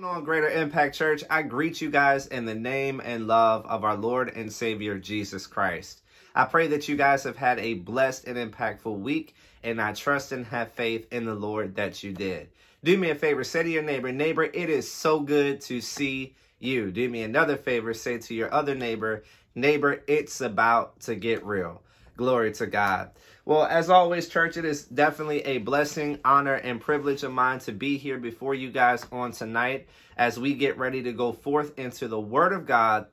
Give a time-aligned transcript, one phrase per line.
[0.00, 1.24] going on, Greater Impact Church?
[1.28, 5.44] I greet you guys in the name and love of our Lord and Savior Jesus
[5.44, 6.02] Christ.
[6.36, 9.34] I pray that you guys have had a blessed and impactful week,
[9.64, 12.48] and I trust and have faith in the Lord that you did.
[12.84, 16.36] Do me a favor, say to your neighbor, neighbor, it is so good to see
[16.60, 16.92] you.
[16.92, 19.24] Do me another favor, say to your other neighbor,
[19.56, 21.82] neighbor, it's about to get real.
[22.16, 23.10] Glory to God.
[23.48, 27.72] Well, as always, church, it is definitely a blessing, honor, and privilege of mine to
[27.72, 29.88] be here before you guys on tonight
[30.18, 33.06] as we get ready to go forth into the Word of God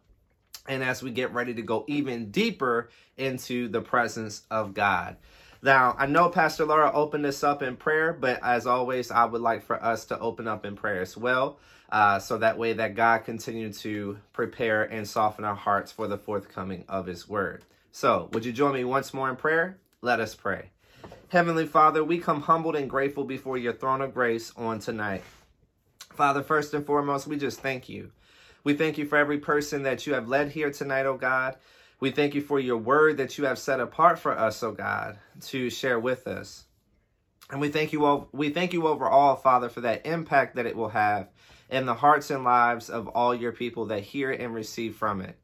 [0.67, 5.15] and as we get ready to go even deeper into the presence of God.
[5.61, 9.39] Now, I know Pastor Laura opened this up in prayer, but as always, I would
[9.39, 12.95] like for us to open up in prayer as well, uh, so that way that
[12.95, 17.63] God continue to prepare and soften our hearts for the forthcoming of His Word.
[17.93, 19.77] So, would you join me once more in prayer?
[20.01, 20.71] Let us pray.
[21.29, 25.23] Heavenly Father, we come humbled and grateful before your throne of grace on tonight.
[26.13, 28.11] Father, first and foremost, we just thank you.
[28.63, 31.55] We thank you for every person that you have led here tonight, oh God.
[31.99, 35.17] We thank you for your word that you have set apart for us, oh God,
[35.47, 36.65] to share with us.
[37.51, 40.75] And we thank you all we thank you overall, Father, for that impact that it
[40.75, 41.29] will have
[41.69, 45.37] in the hearts and lives of all your people that hear and receive from it.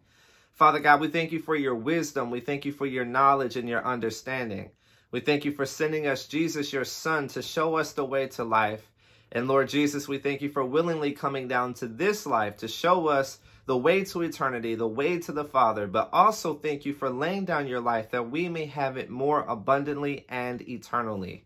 [0.62, 2.30] Father God, we thank you for your wisdom.
[2.30, 4.70] We thank you for your knowledge and your understanding.
[5.09, 8.44] We thank you for sending us Jesus, your Son, to show us the way to
[8.44, 8.92] life.
[9.32, 13.08] And Lord Jesus, we thank you for willingly coming down to this life to show
[13.08, 17.09] us the way to eternity, the way to the Father, but also thank you for
[17.09, 21.44] laying down your life that we may have it more abundantly and eternally.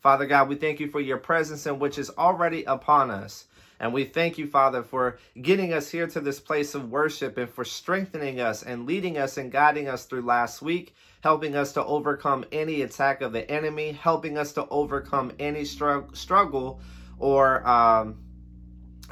[0.00, 3.46] Father God, we thank you for your presence in which is already upon us.
[3.78, 7.48] And we thank you, Father, for getting us here to this place of worship and
[7.48, 11.84] for strengthening us and leading us and guiding us through last week, helping us to
[11.84, 16.80] overcome any attack of the enemy, helping us to overcome any strugg- struggle
[17.18, 18.18] or um,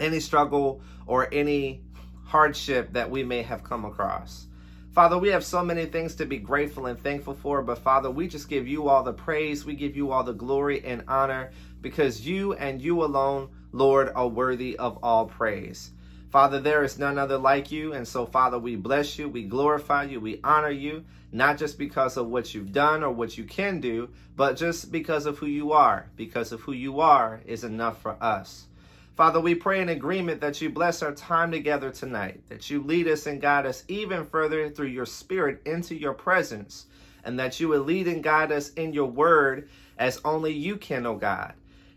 [0.00, 1.82] any struggle or any
[2.24, 4.46] hardship that we may have come across.
[4.94, 8.28] Father, we have so many things to be grateful and thankful for, but Father, we
[8.28, 11.50] just give you all the praise, we give you all the glory and honor
[11.80, 15.90] because you and you alone Lord, are worthy of all praise.
[16.30, 17.92] Father, there is none other like you.
[17.92, 22.16] And so, Father, we bless you, we glorify you, we honor you, not just because
[22.16, 25.72] of what you've done or what you can do, but just because of who you
[25.72, 26.08] are.
[26.14, 28.66] Because of who you are is enough for us.
[29.16, 33.08] Father, we pray in agreement that you bless our time together tonight, that you lead
[33.08, 36.86] us and guide us even further through your spirit into your presence,
[37.24, 39.68] and that you will lead and guide us in your word
[39.98, 41.54] as only you can, O oh God.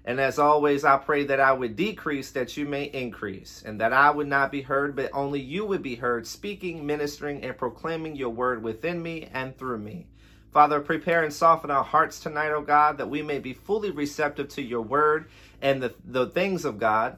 [0.08, 3.92] And as always, I pray that I would decrease that you may increase, and that
[3.92, 8.16] I would not be heard, but only you would be heard, speaking, ministering, and proclaiming
[8.16, 10.08] your word within me and through me.
[10.54, 14.48] Father, prepare and soften our hearts tonight, O God, that we may be fully receptive
[14.52, 15.28] to your word
[15.62, 17.18] and the, the things of God,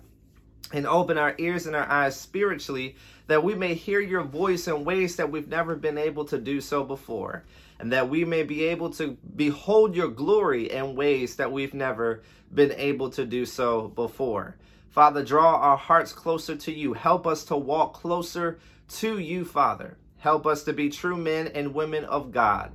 [0.73, 2.95] and open our ears and our eyes spiritually,
[3.27, 6.59] that we may hear your voice in ways that we've never been able to do
[6.59, 7.43] so before
[7.79, 12.21] and that we may be able to behold your glory in ways that we've never
[12.53, 14.55] been able to do so before.
[14.89, 16.93] Father, draw our hearts closer to you.
[16.93, 19.97] Help us to walk closer to you, Father.
[20.17, 22.71] Help us to be true men and women of God.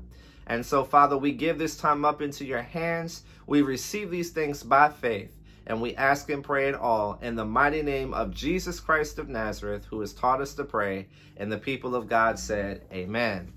[0.46, 3.22] And so, Father, we give this time up into your hands.
[3.46, 5.30] We receive these things by faith.
[5.66, 9.30] And we ask and pray it all in the mighty name of Jesus Christ of
[9.30, 11.08] Nazareth, who has taught us to pray.
[11.36, 13.52] And the people of God said, Amen.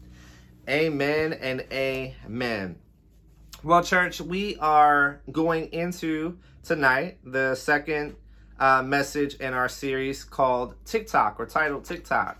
[0.69, 2.77] Amen and amen.
[3.63, 8.15] Well, church, we are going into tonight the second
[8.59, 12.37] uh, message in our series called TikTok or titled TikTok.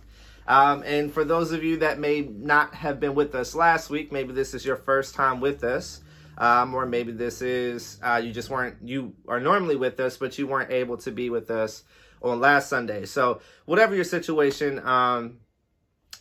[0.48, 4.12] Um, and for those of you that may not have been with us last week,
[4.12, 6.02] maybe this is your first time with us,
[6.38, 10.38] um, or maybe this is uh, you just weren't you are normally with us, but
[10.38, 11.84] you weren't able to be with us
[12.22, 13.06] on last Sunday.
[13.06, 15.40] So whatever your situation, um,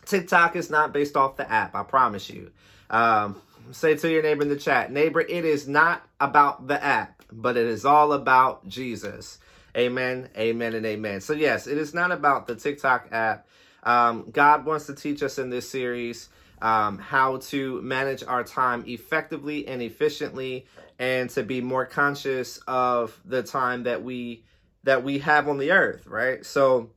[0.06, 2.50] TikTok is not based off the app, I promise you.
[2.88, 7.22] Um, say to your neighbor in the chat, neighbor, it is not about the app,
[7.32, 9.38] but it is all about Jesus.
[9.76, 11.20] Amen, amen, and amen.
[11.20, 13.46] So, yes, it is not about the TikTok app.
[13.82, 16.28] Um, God wants to teach us in this series
[16.62, 20.66] um, how to manage our time effectively and efficiently
[20.98, 24.44] and to be more conscious of the time that we
[24.84, 26.90] that we have on the earth right so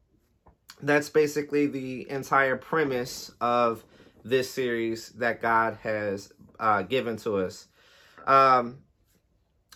[0.82, 3.84] that's basically the entire premise of
[4.24, 7.68] this series that God has uh, given to us.
[8.28, 8.80] Um,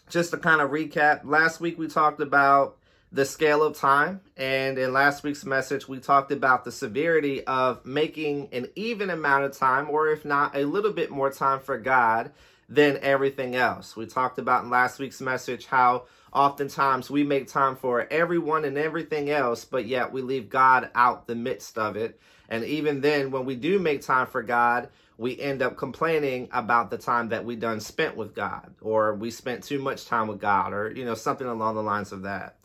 [0.10, 2.78] just to kind of recap, last week we talked about
[3.12, 7.86] the scale of time, and in last week's message, we talked about the severity of
[7.86, 11.78] making an even amount of time, or if not, a little bit more time for
[11.78, 12.32] God
[12.68, 13.96] than everything else.
[13.96, 18.80] We talked about in last week's message how oftentimes we make time for everyone and
[18.80, 22.20] everything else, but yet we leave God out the midst of it.
[22.50, 26.90] And even then, when we do make time for God, we end up complaining about
[26.90, 30.40] the time that we done spent with God, or we spent too much time with
[30.40, 32.58] God, or you know something along the lines of that.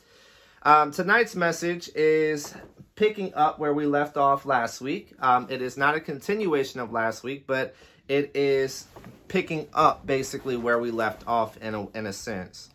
[0.63, 2.55] Um, tonight's message is
[2.97, 5.13] picking up where we left off last week.
[5.21, 7.75] Um, it is not a continuation of last week, but
[8.09, 8.87] it is
[9.29, 12.71] picking up basically where we left off in a, in a sense.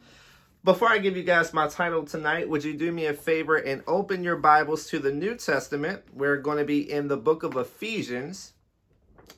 [0.66, 3.84] Before I give you guys my title tonight, would you do me a favor and
[3.86, 6.04] open your Bibles to the New Testament?
[6.14, 8.54] We're going to be in the book of Ephesians,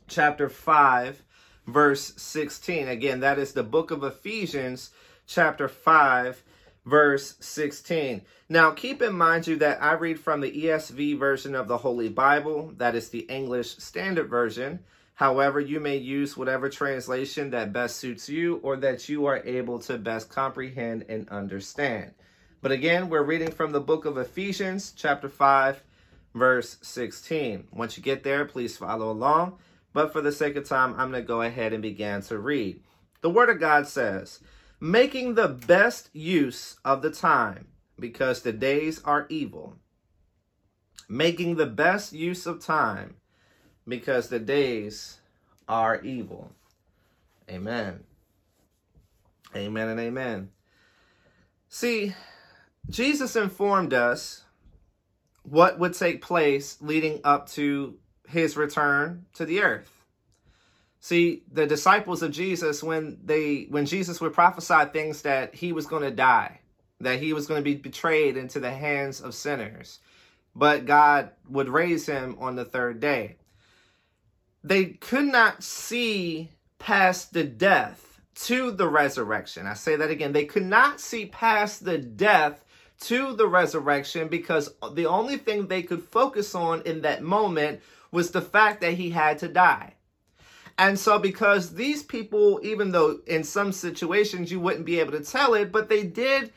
[0.08, 1.24] chapter 5,
[1.66, 2.88] verse 16.
[2.88, 4.92] Again, that is the book of Ephesians,
[5.26, 6.44] chapter 5,
[6.86, 8.22] verse 16.
[8.48, 12.10] Now, keep in mind you that I read from the ESV version of the Holy
[12.10, 14.82] Bible, that is the English Standard Version.
[15.16, 19.80] However, you may use whatever translation that best suits you or that you are able
[19.80, 22.12] to best comprehend and understand.
[22.62, 25.82] But again, we're reading from the book of Ephesians, chapter 5,
[26.34, 27.68] verse 16.
[27.72, 29.58] Once you get there, please follow along.
[29.94, 32.82] But for the sake of time, I'm going to go ahead and begin to read.
[33.22, 34.42] The Word of God says,
[34.82, 37.68] making the best use of the time
[37.98, 39.78] because the days are evil.
[41.08, 43.16] Making the best use of time
[43.88, 45.18] because the days
[45.68, 46.52] are evil.
[47.50, 48.04] Amen.
[49.56, 50.50] Amen and amen.
[51.70, 52.14] See,
[52.90, 54.44] Jesus informed us
[55.44, 57.98] what would take place leading up to
[58.28, 59.92] his return to the earth.
[61.00, 65.86] See, the disciples of Jesus, when they when Jesus would prophesy things that he was
[65.86, 66.62] going to die,
[67.00, 70.00] that he was going to be betrayed into the hands of sinners,
[70.56, 73.36] but God would raise him on the third day.
[74.66, 79.68] They could not see past the death to the resurrection.
[79.68, 80.34] I say that again.
[80.34, 82.66] They could not see past the death
[83.02, 87.82] to the resurrection because the only thing they could focus on in that moment
[88.12, 89.94] was the fact that he had to die.
[90.80, 95.24] And so, because these people, even though in some situations you wouldn't be able to
[95.24, 96.52] tell it, but they did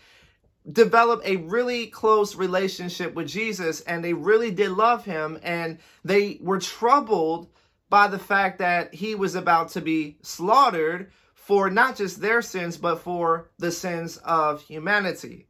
[0.72, 6.38] develop a really close relationship with Jesus and they really did love him and they
[6.40, 7.48] were troubled
[7.90, 12.76] by the fact that he was about to be slaughtered for not just their sins,
[12.76, 15.46] but for the sins of humanity.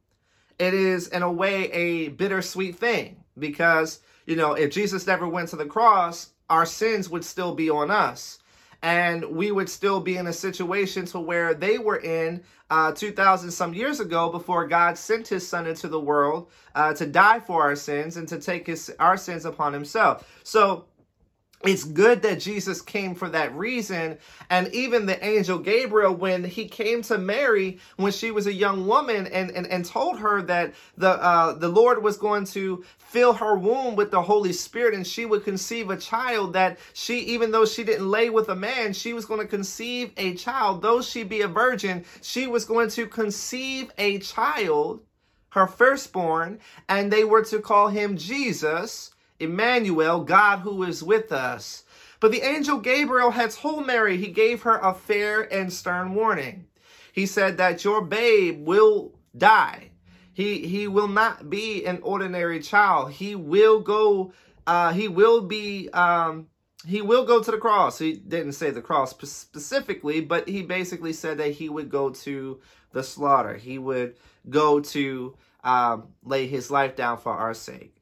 [0.57, 5.49] It is, in a way, a bittersweet thing because, you know, if Jesus never went
[5.49, 8.39] to the cross, our sins would still be on us
[8.81, 13.51] and we would still be in a situation to where they were in uh, 2000
[13.51, 17.61] some years ago before God sent his son into the world uh, to die for
[17.63, 20.25] our sins and to take his our sins upon himself.
[20.43, 20.85] So
[21.63, 24.17] it's good that Jesus came for that reason.
[24.49, 28.87] And even the angel Gabriel, when he came to Mary when she was a young
[28.87, 33.33] woman and, and, and told her that the uh, the Lord was going to fill
[33.33, 37.51] her womb with the Holy Spirit and she would conceive a child that she, even
[37.51, 40.81] though she didn't lay with a man, she was going to conceive a child.
[40.81, 45.01] Though she be a virgin, she was going to conceive a child,
[45.49, 51.83] her firstborn, and they were to call him Jesus Emmanuel, God who is with us.
[52.19, 56.67] But the angel Gabriel had told Mary, he gave her a fair and stern warning.
[57.13, 59.91] He said that your babe will die.
[60.33, 63.11] He he will not be an ordinary child.
[63.11, 64.33] He will go
[64.67, 66.47] uh he will be um
[66.85, 67.99] he will go to the cross.
[67.99, 72.61] He didn't say the cross specifically, but he basically said that he would go to
[72.93, 73.55] the slaughter.
[73.55, 74.15] He would
[74.49, 77.98] go to um, lay his life down for our sake.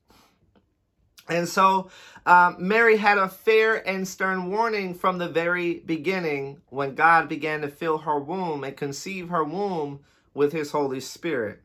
[1.29, 1.89] And so
[2.25, 7.61] um, Mary had a fair and stern warning from the very beginning when God began
[7.61, 10.01] to fill her womb and conceive her womb
[10.33, 11.61] with his Holy Spirit.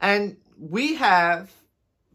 [0.00, 1.52] And we have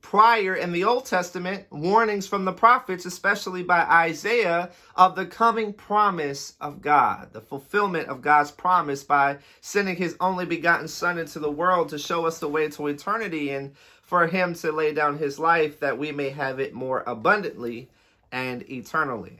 [0.03, 5.73] prior in the Old Testament warnings from the prophets, especially by Isaiah, of the coming
[5.73, 11.39] promise of God, the fulfillment of God's promise by sending his only begotten Son into
[11.39, 13.73] the world to show us the way to eternity and
[14.13, 17.89] for him to lay down his life that we may have it more abundantly
[18.31, 19.39] and eternally.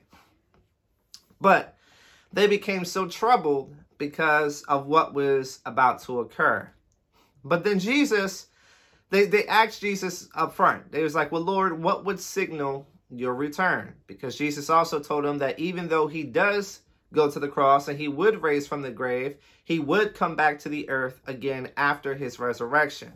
[1.39, 1.77] But
[2.31, 6.67] they became so troubled because of what was about to occur.
[7.43, 8.47] But then Jesus,
[9.11, 10.91] they, they asked Jesus up front.
[10.91, 13.93] They was like, well, Lord, what would signal your return?
[14.07, 16.79] Because Jesus also told them that even though he does
[17.13, 20.57] go to the cross and he would raise from the grave, he would come back
[20.57, 23.13] to the earth again after his resurrection.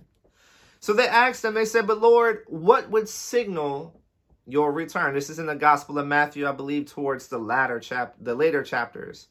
[0.80, 4.00] So they asked him, they said, But Lord, what would signal
[4.46, 5.14] your return?
[5.14, 8.64] This is in the Gospel of Matthew, I believe, towards the latter chap the later
[8.64, 9.28] chapters.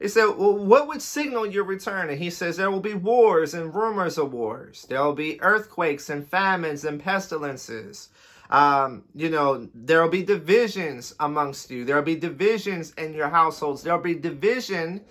[0.00, 2.08] He said, Well, what would signal your return?
[2.08, 4.86] And he says, There will be wars and rumors of wars.
[4.88, 8.08] There will be earthquakes and famines and pestilences.
[8.50, 11.84] Um, you know, there will be divisions amongst you.
[11.84, 13.82] There will be divisions in your households.
[13.82, 15.04] There will be division,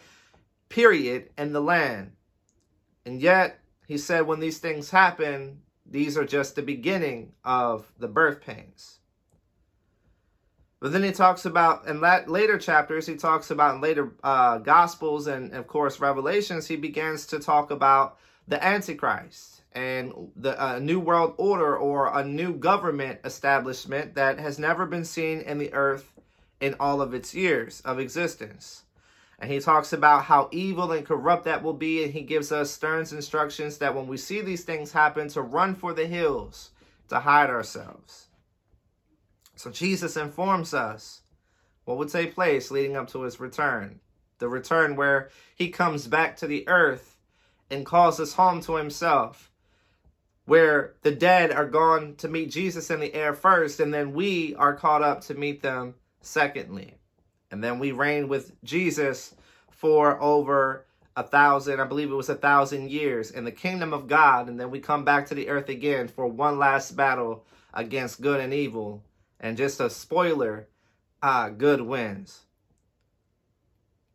[0.69, 2.13] period, in the land.
[3.05, 8.10] And yet, he said, when these things happen, these are just the beginning of the
[8.10, 9.00] birth pains.
[10.79, 15.25] But then he talks about in later chapters, he talks about in later uh, Gospels
[15.25, 21.00] and, of course, Revelations, he begins to talk about the Antichrist and the uh, New
[21.00, 26.12] World Order or a new government establishment that has never been seen in the earth
[26.60, 28.84] in all of its years of existence.
[29.39, 32.03] And he talks about how evil and corrupt that will be.
[32.03, 35.75] And he gives us stern instructions that when we see these things happen, to run
[35.75, 36.72] for the hills,
[37.10, 38.27] to hide ourselves.
[39.56, 41.22] So Jesus informs us
[41.86, 44.00] what would take place leading up to his return.
[44.39, 47.17] The return where he comes back to the earth
[47.70, 49.51] and calls us home to himself.
[50.46, 54.56] Where the dead are gone to meet Jesus in the air first, and then we
[54.56, 56.97] are caught up to meet them secondly.
[57.51, 59.36] And then we reign with Jesus
[59.70, 60.86] for over
[61.16, 64.50] a thousand, I believe it was a thousand years in the kingdom of God.
[64.50, 68.39] And then we come back to the earth again for one last battle against good
[68.39, 69.04] and evil.
[69.39, 70.68] And just a spoiler,
[71.22, 72.42] uh, good wins.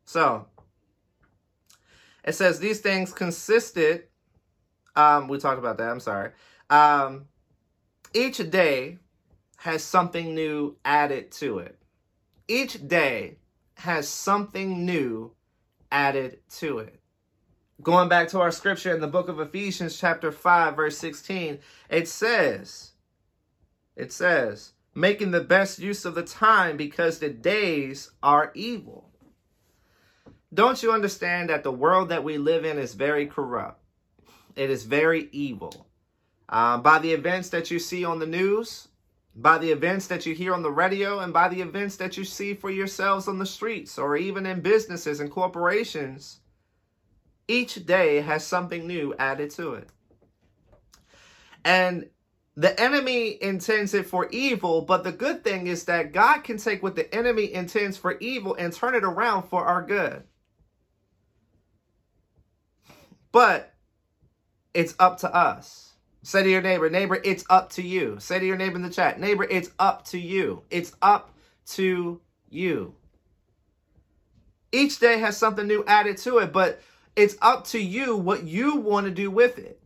[0.04, 0.46] So
[2.24, 4.04] it says these things consisted.
[4.94, 5.90] Um, we talked about that.
[5.90, 6.32] I'm sorry.
[6.70, 7.26] Um,
[8.14, 8.98] each day
[9.56, 11.81] has something new added to it
[12.52, 13.38] each day
[13.76, 15.32] has something new
[15.90, 17.00] added to it.
[17.80, 22.06] Going back to our scripture in the book of Ephesians, chapter 5, verse 16, it
[22.06, 22.92] says,
[23.96, 29.08] it says, making the best use of the time because the days are evil.
[30.52, 33.80] Don't you understand that the world that we live in is very corrupt?
[34.54, 35.86] It is very evil.
[36.50, 38.88] Uh, by the events that you see on the news,
[39.34, 42.24] by the events that you hear on the radio and by the events that you
[42.24, 46.40] see for yourselves on the streets or even in businesses and corporations.
[47.48, 49.88] Each day has something new added to it.
[51.64, 52.08] And
[52.56, 56.82] the enemy intends it for evil, but the good thing is that God can take
[56.82, 60.24] what the enemy intends for evil and turn it around for our good.
[63.32, 63.72] But
[64.74, 65.91] it's up to us.
[66.22, 68.16] Say to your neighbor, neighbor, it's up to you.
[68.20, 70.62] Say to your neighbor in the chat, neighbor, it's up to you.
[70.70, 71.34] It's up
[71.70, 72.94] to you.
[74.70, 76.80] Each day has something new added to it, but
[77.16, 79.81] it's up to you what you want to do with it.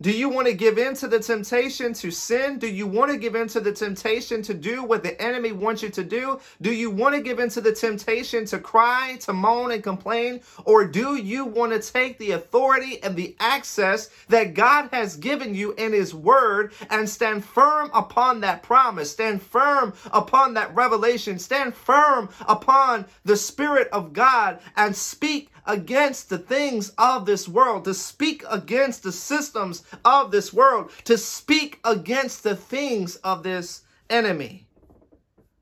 [0.00, 2.60] Do you want to give in to the temptation to sin?
[2.60, 5.82] Do you want to give in to the temptation to do what the enemy wants
[5.82, 6.38] you to do?
[6.60, 10.40] Do you want to give in to the temptation to cry, to moan, and complain?
[10.64, 15.52] Or do you want to take the authority and the access that God has given
[15.52, 19.10] you in His Word and stand firm upon that promise?
[19.10, 21.40] Stand firm upon that revelation.
[21.40, 27.84] Stand firm upon the Spirit of God and speak against the things of this world,
[27.84, 33.82] to speak against the systems of this world, to speak against the things of this
[34.10, 34.66] enemy.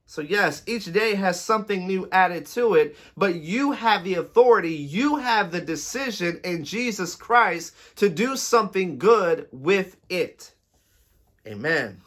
[0.09, 4.73] So, yes, each day has something new added to it, but you have the authority,
[4.73, 10.55] you have the decision in Jesus Christ to do something good with it.
[11.45, 12.01] Amen.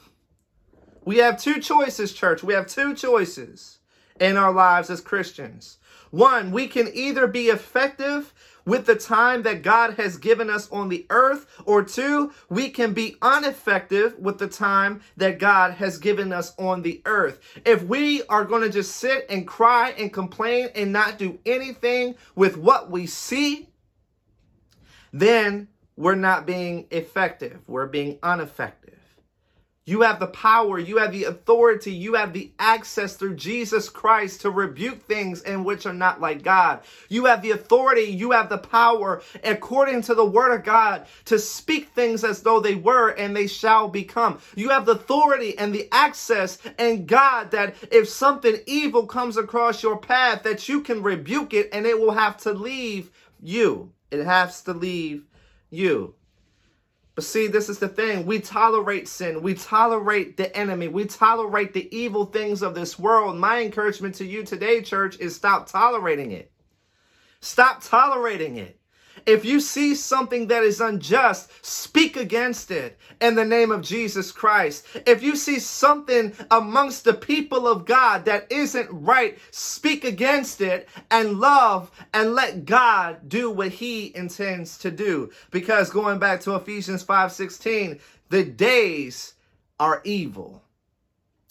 [1.03, 2.41] We have two choices, church.
[2.41, 3.79] We have two choices
[4.19, 5.77] in our lives as Christians.
[6.11, 8.33] One, we can either be effective
[8.65, 12.93] with the time that God has given us on the earth, or two, we can
[12.93, 17.39] be ineffective with the time that God has given us on the earth.
[17.65, 22.15] If we are going to just sit and cry and complain and not do anything
[22.35, 23.69] with what we see,
[25.11, 27.59] then we're not being effective.
[27.67, 28.98] We're being ineffective.
[29.89, 34.41] You have the power, you have the authority, you have the access through Jesus Christ
[34.41, 36.81] to rebuke things in which are not like God.
[37.07, 41.39] You have the authority, you have the power, according to the word of God, to
[41.39, 44.37] speak things as though they were and they shall become.
[44.55, 49.81] You have the authority and the access and God that if something evil comes across
[49.81, 53.09] your path, that you can rebuke it and it will have to leave
[53.41, 53.91] you.
[54.11, 55.25] It has to leave
[55.71, 56.13] you.
[57.19, 58.25] But see, this is the thing.
[58.25, 59.41] We tolerate sin.
[59.41, 60.87] We tolerate the enemy.
[60.87, 63.35] We tolerate the evil things of this world.
[63.35, 66.49] My encouragement to you today, church, is stop tolerating it.
[67.41, 68.78] Stop tolerating it.
[69.25, 74.31] If you see something that is unjust, speak against it in the name of Jesus
[74.31, 74.85] Christ.
[75.05, 80.87] If you see something amongst the people of God that isn't right, speak against it
[81.11, 85.29] and love and let God do what he intends to do.
[85.51, 87.99] Because going back to Ephesians 5:16,
[88.29, 89.33] the days
[89.79, 90.63] are evil.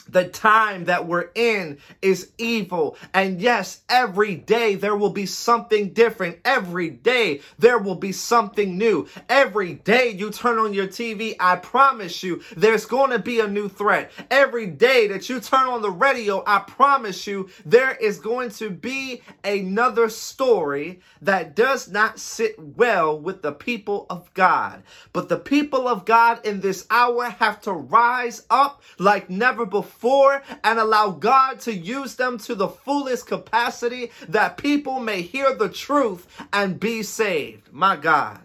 [0.08, 2.96] The time that we're in is evil.
[3.12, 6.38] And yes, every day there will be something different.
[6.44, 9.06] Every day there will be something new.
[9.28, 13.48] Every day you turn on your TV, I promise you, there's going to be a
[13.48, 14.10] new threat.
[14.30, 18.70] Every day that you turn on the radio, I promise you, there is going to
[18.70, 24.82] be another story that does not sit well with the people of God.
[25.12, 29.97] But the people of God in this hour have to rise up like never before
[29.98, 35.54] before and allow God to use them to the fullest capacity that people may hear
[35.54, 37.72] the truth and be saved.
[37.72, 38.40] My God.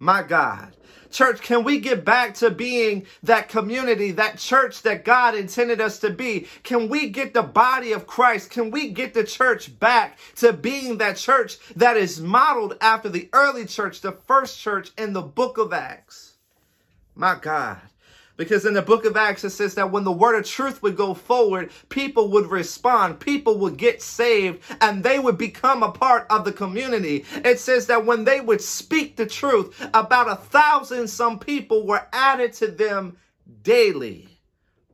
[0.00, 0.72] My God.
[1.12, 6.00] Church, can we get back to being that community, that church that God intended us
[6.00, 6.48] to be?
[6.64, 8.50] Can we get the body of Christ?
[8.50, 13.28] Can we get the church back to being that church that is modeled after the
[13.32, 16.32] early church, the first church in the book of Acts?
[17.14, 17.78] My God.
[18.36, 20.96] Because in the book of Acts, it says that when the word of truth would
[20.96, 26.26] go forward, people would respond, people would get saved, and they would become a part
[26.30, 27.24] of the community.
[27.32, 32.06] It says that when they would speak the truth, about a thousand some people were
[32.12, 33.16] added to them
[33.62, 34.28] daily.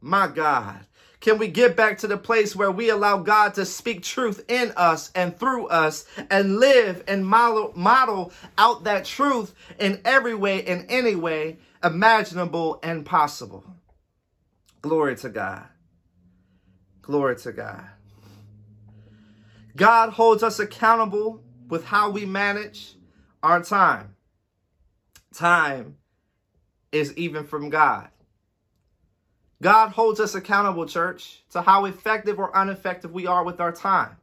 [0.01, 0.81] My God.
[1.21, 4.73] Can we get back to the place where we allow God to speak truth in
[4.75, 10.61] us and through us and live and model, model out that truth in every way,
[10.61, 13.65] in any way imaginable and possible?
[14.83, 15.67] Glory to God.
[17.03, 17.85] Glory to God.
[19.77, 22.95] God holds us accountable with how we manage
[23.43, 24.15] our time.
[25.35, 25.97] Time
[26.93, 28.09] is even from God.
[29.63, 34.17] God holds us accountable, church, to how effective or ineffective we are with our time.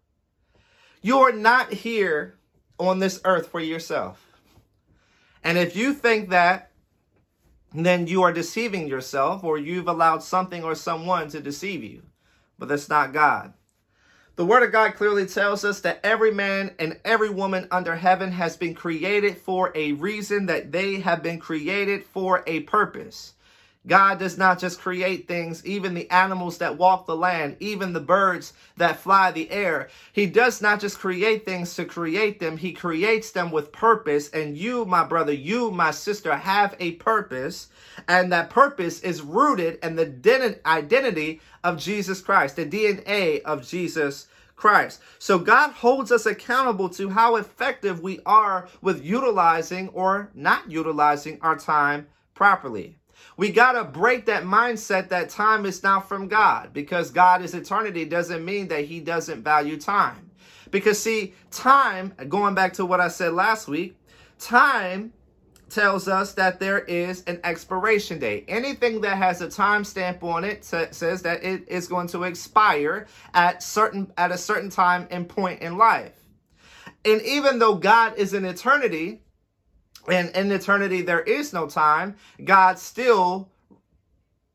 [1.02, 2.38] You are not here
[2.80, 4.24] on this earth for yourself.
[5.44, 6.72] And if you think that,
[7.74, 12.04] then you are deceiving yourself or you've allowed something or someone to deceive you.
[12.58, 13.54] But that's not God.
[14.36, 18.32] The Word of God clearly tells us that every man and every woman under heaven
[18.32, 23.34] has been created for a reason, that they have been created for a purpose.
[23.88, 28.00] God does not just create things, even the animals that walk the land, even the
[28.02, 29.90] birds that fly the air.
[30.12, 34.30] He does not just create things to create them, He creates them with purpose.
[34.30, 37.70] And you, my brother, you, my sister, have a purpose.
[38.08, 44.28] And that purpose is rooted in the identity of Jesus Christ, the DNA of Jesus
[44.56, 45.02] Christ.
[45.20, 51.40] So God holds us accountable to how effective we are with utilizing or not utilizing
[51.42, 52.98] our time properly.
[53.38, 57.54] We got to break that mindset that time is not from God because God is
[57.54, 60.32] eternity doesn't mean that he doesn't value time.
[60.72, 63.98] Because see, time, going back to what I said last week,
[64.40, 65.14] time
[65.70, 68.46] tells us that there is an expiration date.
[68.48, 73.08] Anything that has a timestamp on it t- says that it is going to expire
[73.34, 76.14] at certain at a certain time and point in life.
[77.06, 79.22] And even though God is in eternity,
[80.08, 83.50] and in eternity there is no time, God still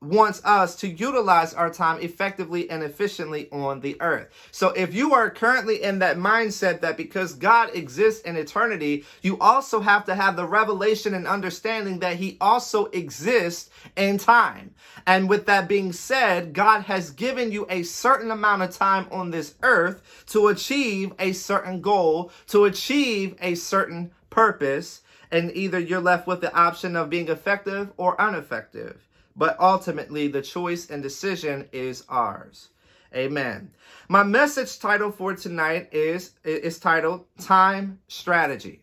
[0.03, 4.29] wants us to utilize our time effectively and efficiently on the earth.
[4.51, 9.39] So if you are currently in that mindset that because God exists in eternity, you
[9.39, 14.75] also have to have the revelation and understanding that he also exists in time.
[15.07, 19.31] And with that being said, God has given you a certain amount of time on
[19.31, 25.02] this earth to achieve a certain goal, to achieve a certain purpose
[25.33, 29.09] and either you're left with the option of being effective or ineffective.
[29.35, 32.69] But ultimately, the choice and decision is ours.
[33.15, 33.73] Amen.
[34.09, 38.83] My message title for tonight is is titled Time Strategy.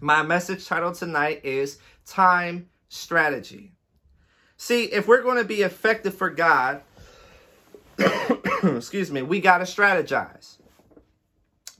[0.00, 3.72] My message title tonight is Time Strategy.
[4.56, 6.82] See, if we're going to be effective for God,
[8.62, 10.56] excuse me, we got to strategize.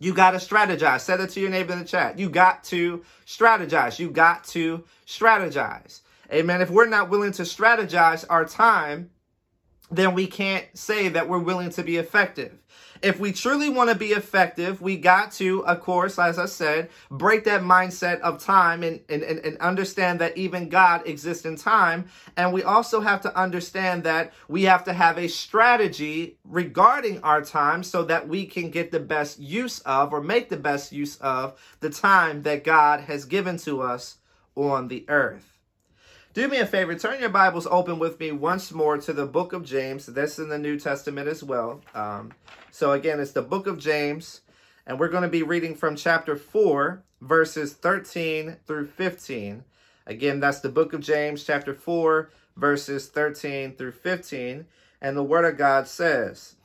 [0.05, 1.01] You got to strategize.
[1.01, 2.19] Say it to your neighbor in the chat.
[2.19, 3.99] You got to strategize.
[3.99, 6.03] You got to strategize.
[6.31, 6.61] Amen.
[6.61, 9.09] If we're not willing to strategize our time,
[9.91, 12.53] then we can't say that we're willing to be effective.
[13.05, 16.89] If we truly want to be effective, we got to, of course, as I said,
[17.11, 22.07] break that mindset of time and, and, and understand that even God exists in time.
[22.39, 27.45] And we also have to understand that we have to have a strategy regarding our
[27.45, 31.17] time so that we can get the best use of or make the best use
[31.17, 34.17] of the time that God has given to us
[34.57, 35.54] on the earth.
[36.35, 39.53] Do me a favor, turn your Bibles open with me once more to the book
[39.53, 40.07] of James.
[40.07, 41.81] That's in the New Testament as well.
[41.95, 42.33] Um,
[42.73, 44.41] so, again, it's the book of James,
[44.85, 49.63] and we're going to be reading from chapter 4, verses 13 through 15.
[50.09, 54.67] Again, that's the book of James, chapter 4, verses 13 through 15.
[55.01, 56.57] And the Word of God says,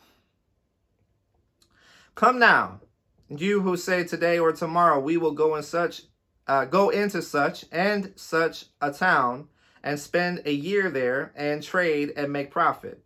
[2.15, 2.79] Come now,
[3.29, 6.01] you who say today or tomorrow we will go in such
[6.47, 9.47] uh, go into such and such a town
[9.84, 13.04] and spend a year there and trade and make profit.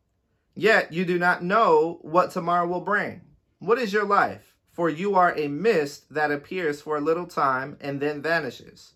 [0.56, 3.22] Yet you do not know what tomorrow will bring.
[3.60, 4.56] What is your life?
[4.72, 8.94] For you are a mist that appears for a little time and then vanishes.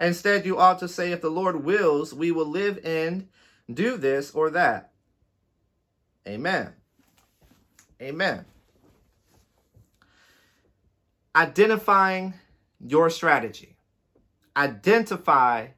[0.00, 3.28] Instead, you ought to say, If the Lord wills, we will live and
[3.72, 4.90] do this or that.
[6.26, 6.72] Amen.
[8.00, 8.44] Amen.
[11.34, 12.34] Identifying
[12.80, 13.76] your strategy.
[14.56, 15.68] Identify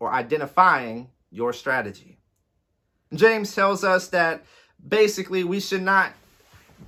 [0.00, 2.18] or identifying your strategy.
[3.14, 4.44] James tells us that
[4.86, 6.12] basically we should not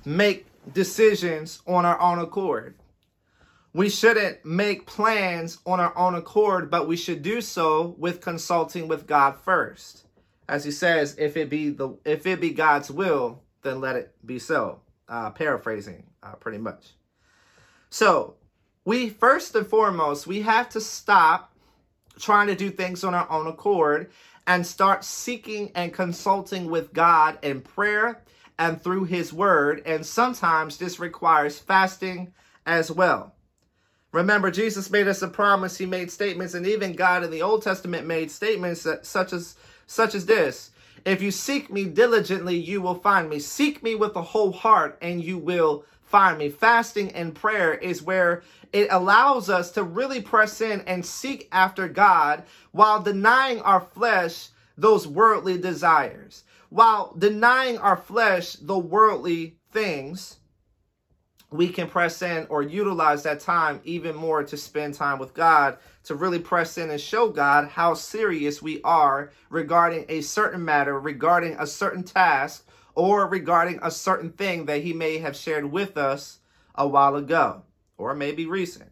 [0.05, 2.75] make decisions on our own accord.
[3.73, 8.87] We shouldn't make plans on our own accord, but we should do so with consulting
[8.87, 10.05] with God first.
[10.47, 14.15] As he says, if it be the if it be God's will, then let it
[14.25, 14.81] be so.
[15.07, 16.93] Uh, paraphrasing, uh, pretty much.
[17.89, 18.35] So,
[18.85, 21.53] we first and foremost we have to stop
[22.19, 24.11] trying to do things on our own accord
[24.45, 28.21] and start seeking and consulting with God in prayer
[28.57, 29.81] and through His Word.
[29.85, 32.33] And sometimes this requires fasting
[32.65, 33.33] as well.
[34.11, 35.77] Remember, Jesus made us a promise.
[35.77, 39.55] He made statements, and even God in the Old Testament made statements that, such as
[39.85, 40.71] such as this:
[41.05, 43.37] "If you seek Me diligently, you will find Me.
[43.39, 48.01] Seek Me with a whole heart, and you will find Me." Fasting and prayer is
[48.01, 48.43] where
[48.73, 54.49] it allows us to really press in and seek after God while denying our flesh
[54.77, 56.43] those worldly desires.
[56.69, 60.37] While denying our flesh the worldly things,
[61.51, 65.79] we can press in or utilize that time even more to spend time with God,
[66.03, 70.99] to really press in and show God how serious we are regarding a certain matter,
[70.99, 72.67] regarding a certain task,
[72.99, 76.39] or regarding a certain thing that He may have shared with us
[76.75, 77.63] a while ago
[77.97, 78.91] or maybe recent.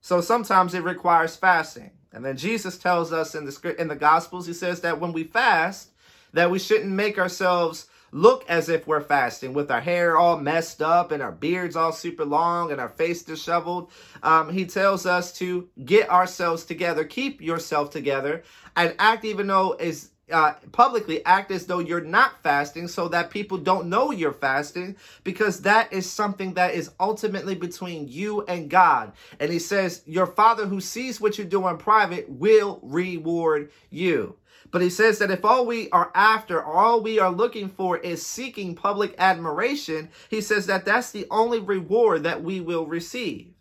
[0.00, 1.92] So sometimes it requires fasting.
[2.12, 5.12] And then Jesus tells us in the script in the gospels he says that when
[5.12, 5.90] we fast
[6.32, 10.82] that we shouldn't make ourselves look as if we're fasting with our hair all messed
[10.82, 13.90] up and our beards all super long and our face disheveled.
[14.22, 18.42] Um, he tells us to get ourselves together, keep yourself together,
[18.76, 23.30] and act even though is uh, publicly act as though you're not fasting so that
[23.30, 28.70] people don't know you're fasting because that is something that is ultimately between you and
[28.70, 29.12] God.
[29.38, 34.36] And he says, Your Father who sees what you do in private will reward you.
[34.70, 38.26] But he says that if all we are after, all we are looking for is
[38.26, 43.52] seeking public admiration, he says that that's the only reward that we will receive.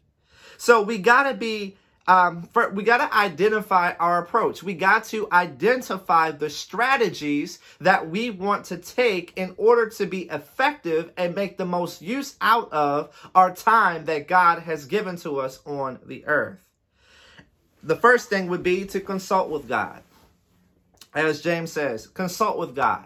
[0.58, 4.62] So we got to be um, for, we got to identify our approach.
[4.62, 10.24] We got to identify the strategies that we want to take in order to be
[10.24, 15.40] effective and make the most use out of our time that God has given to
[15.40, 16.60] us on the earth.
[17.82, 20.04] The first thing would be to consult with God.
[21.14, 23.06] As James says, consult with God.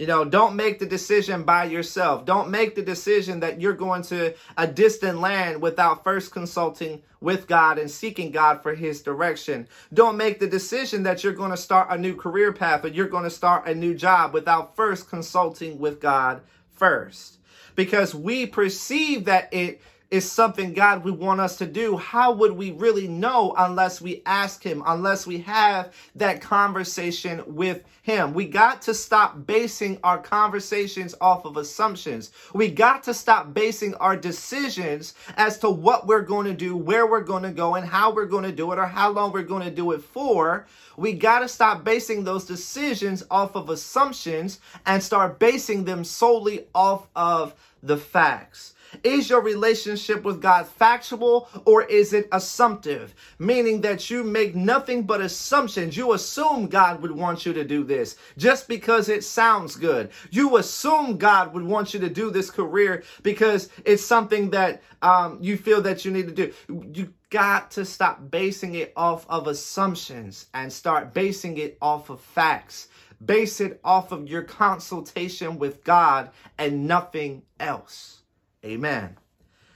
[0.00, 2.24] You know, don't make the decision by yourself.
[2.24, 7.46] Don't make the decision that you're going to a distant land without first consulting with
[7.46, 9.68] God and seeking God for his direction.
[9.92, 13.08] Don't make the decision that you're going to start a new career path or you're
[13.08, 16.40] going to start a new job without first consulting with God
[16.72, 17.36] first.
[17.76, 22.52] Because we perceive that it is something God would want us to do, how would
[22.52, 28.34] we really know unless we ask Him, unless we have that conversation with Him?
[28.34, 32.32] We got to stop basing our conversations off of assumptions.
[32.52, 37.06] We got to stop basing our decisions as to what we're going to do, where
[37.06, 39.42] we're going to go, and how we're going to do it, or how long we're
[39.42, 40.66] going to do it for.
[40.96, 46.66] We got to stop basing those decisions off of assumptions and start basing them solely
[46.74, 48.74] off of the facts.
[49.02, 53.14] Is your relationship with God factual or is it assumptive?
[53.38, 55.96] Meaning that you make nothing but assumptions.
[55.96, 60.10] You assume God would want you to do this just because it sounds good.
[60.30, 65.38] You assume God would want you to do this career because it's something that um,
[65.40, 66.52] you feel that you need to do.
[66.92, 72.20] You got to stop basing it off of assumptions and start basing it off of
[72.20, 72.88] facts.
[73.24, 78.19] Base it off of your consultation with God and nothing else.
[78.64, 79.16] Amen.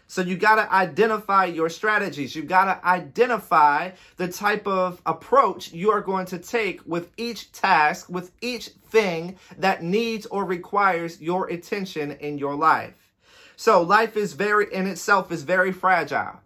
[0.07, 2.37] So you got to identify your strategies.
[2.37, 7.51] You got to identify the type of approach you are going to take with each
[7.53, 13.13] task, with each thing that needs or requires your attention in your life.
[13.57, 16.41] So life is very in itself is very fragile.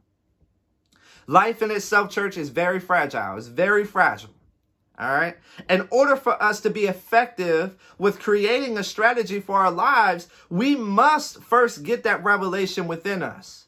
[1.27, 3.37] Life in itself, church, is very fragile.
[3.37, 4.31] It's very fragile.
[4.99, 5.37] All right.
[5.71, 10.75] In order for us to be effective with creating a strategy for our lives, we
[10.75, 13.67] must first get that revelation within us.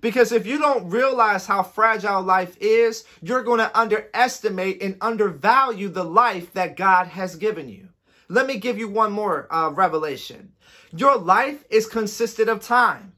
[0.00, 5.88] Because if you don't realize how fragile life is, you're going to underestimate and undervalue
[5.88, 7.88] the life that God has given you.
[8.28, 10.52] Let me give you one more uh, revelation.
[10.92, 13.14] Your life is consisted of time,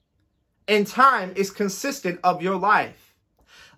[0.67, 3.10] and time is consistent of your life.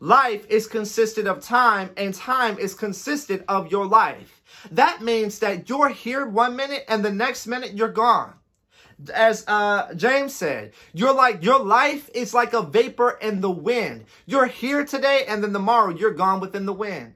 [0.03, 4.43] Life is consisted of time, and time is consisted of your life.
[4.73, 8.33] That means that you're here one minute, and the next minute you're gone.
[9.15, 14.07] As uh, James said, you're like your life is like a vapor in the wind.
[14.27, 17.15] You're here today, and then tomorrow you're gone within the wind.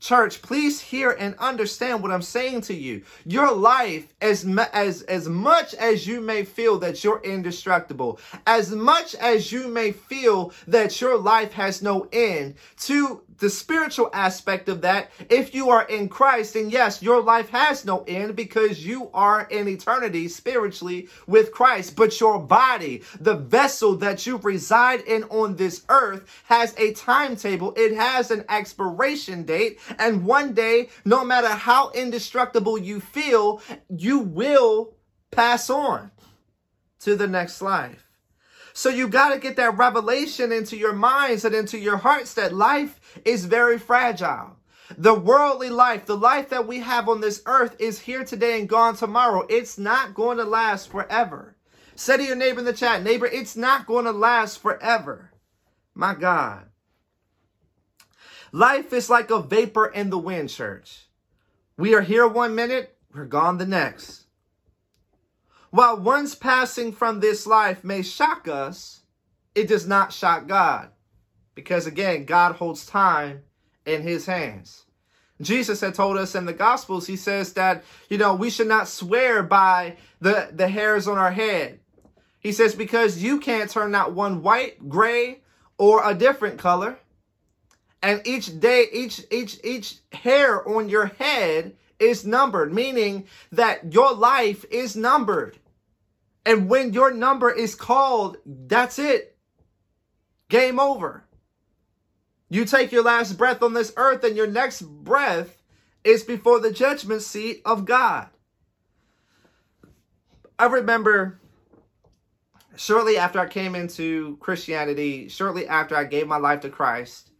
[0.00, 3.02] Church, please hear and understand what I'm saying to you.
[3.24, 9.14] Your life, as, as, as much as you may feel that you're indestructible, as much
[9.16, 14.80] as you may feel that your life has no end, to the spiritual aspect of
[14.82, 19.10] that, if you are in Christ, then yes, your life has no end because you
[19.14, 21.96] are in eternity spiritually with Christ.
[21.96, 27.74] But your body, the vessel that you reside in on this earth, has a timetable,
[27.76, 29.78] it has an expiration date.
[29.98, 34.94] And one day, no matter how indestructible you feel, you will
[35.30, 36.10] pass on
[37.00, 38.07] to the next life.
[38.78, 42.54] So you got to get that revelation into your minds and into your hearts that
[42.54, 44.56] life is very fragile.
[44.96, 48.68] The worldly life, the life that we have on this earth is here today and
[48.68, 49.44] gone tomorrow.
[49.50, 51.56] It's not going to last forever.
[51.96, 55.32] Say to your neighbor in the chat, neighbor, it's not going to last forever.
[55.92, 56.66] My God.
[58.52, 61.08] Life is like a vapor in the wind, church.
[61.76, 64.27] We are here one minute, we're gone the next.
[65.70, 69.02] While one's passing from this life may shock us,
[69.54, 70.90] it does not shock God.
[71.54, 73.42] Because again, God holds time
[73.84, 74.84] in his hands.
[75.40, 78.88] Jesus had told us in the Gospels, he says that, you know, we should not
[78.88, 81.80] swear by the, the hairs on our head.
[82.40, 85.42] He says, because you can't turn out one white, gray,
[85.76, 86.98] or a different color.
[88.02, 94.12] And each day, each, each, each hair on your head is numbered, meaning that your
[94.12, 95.57] life is numbered.
[96.44, 99.36] And when your number is called, that's it.
[100.48, 101.24] Game over.
[102.48, 105.62] You take your last breath on this earth, and your next breath
[106.04, 108.28] is before the judgment seat of God.
[110.58, 111.38] I remember
[112.76, 117.30] shortly after I came into Christianity, shortly after I gave my life to Christ,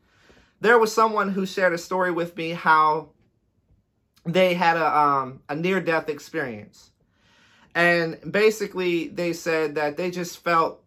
[0.61, 3.11] there was someone who shared a story with me how
[4.26, 6.90] they had a um, a near death experience.
[7.78, 10.82] And basically they said that they just felt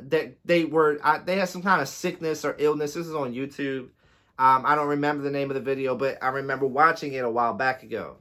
[0.00, 2.94] that they were they had some kind of sickness or illness.
[2.94, 3.90] This is on YouTube.
[4.38, 7.30] Um, I don't remember the name of the video, but I remember watching it a
[7.30, 8.16] while back ago.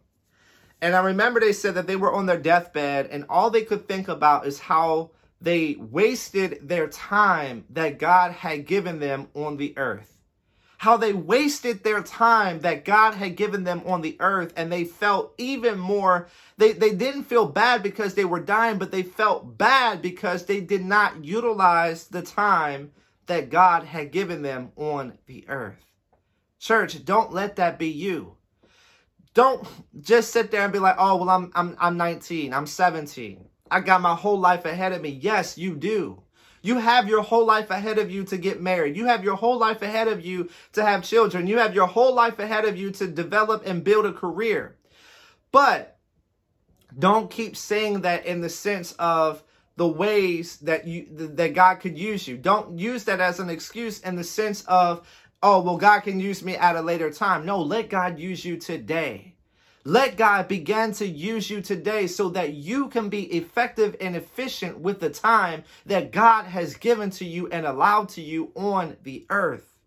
[0.81, 3.87] And I remember they said that they were on their deathbed and all they could
[3.87, 9.77] think about is how they wasted their time that God had given them on the
[9.77, 10.16] earth
[10.77, 14.83] how they wasted their time that God had given them on the earth and they
[14.83, 19.57] felt even more they they didn't feel bad because they were dying but they felt
[19.57, 22.91] bad because they did not utilize the time
[23.25, 25.83] that God had given them on the earth.
[26.59, 28.37] Church, don't let that be you.
[29.33, 29.67] Don't
[30.01, 33.45] just sit there and be like, "Oh, well I'm I'm I'm 19, I'm 17.
[33.69, 36.23] I got my whole life ahead of me." Yes, you do.
[36.67, 38.97] You have your whole life ahead of you to get married.
[38.97, 41.47] You have your whole life ahead of you to have children.
[41.47, 44.75] You have your whole life ahead of you to develop and build a career.
[45.53, 45.97] But
[46.99, 49.43] don't keep saying that in the sense of
[49.77, 52.35] the ways that you that God could use you.
[52.35, 55.07] Don't use that as an excuse in the sense of,
[55.41, 57.45] oh, well, God can use me at a later time.
[57.45, 59.36] No, let God use you today.
[59.87, 64.79] Let God begin to use you today so that you can be effective and efficient
[64.79, 69.25] with the time that God has given to you and allowed to you on the
[69.29, 69.77] earth.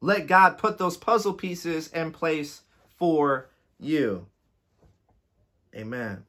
[0.00, 2.62] Let God put those puzzle pieces in place
[2.96, 4.24] for you.
[5.76, 6.24] Amen.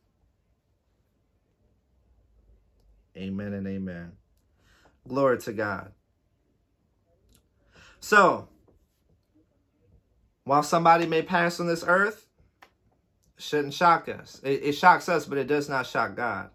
[3.16, 4.12] Amen and amen.
[5.08, 5.94] Glory to God.
[8.02, 8.50] So,
[10.44, 12.26] while somebody may pass on this earth,
[13.40, 14.40] shouldn't shock us.
[14.44, 16.50] It, it shocks us, but it does not shock God.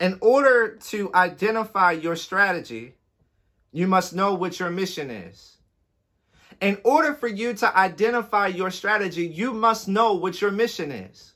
[0.00, 2.94] In order to identify your strategy,
[3.72, 5.58] you must know what your mission is.
[6.60, 11.32] In order for you to identify your strategy, you must know what your mission is.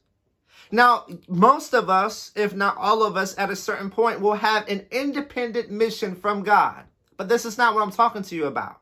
[0.71, 4.69] Now, most of us, if not all of us, at a certain point will have
[4.69, 6.85] an independent mission from God.
[7.17, 8.81] But this is not what I'm talking to you about.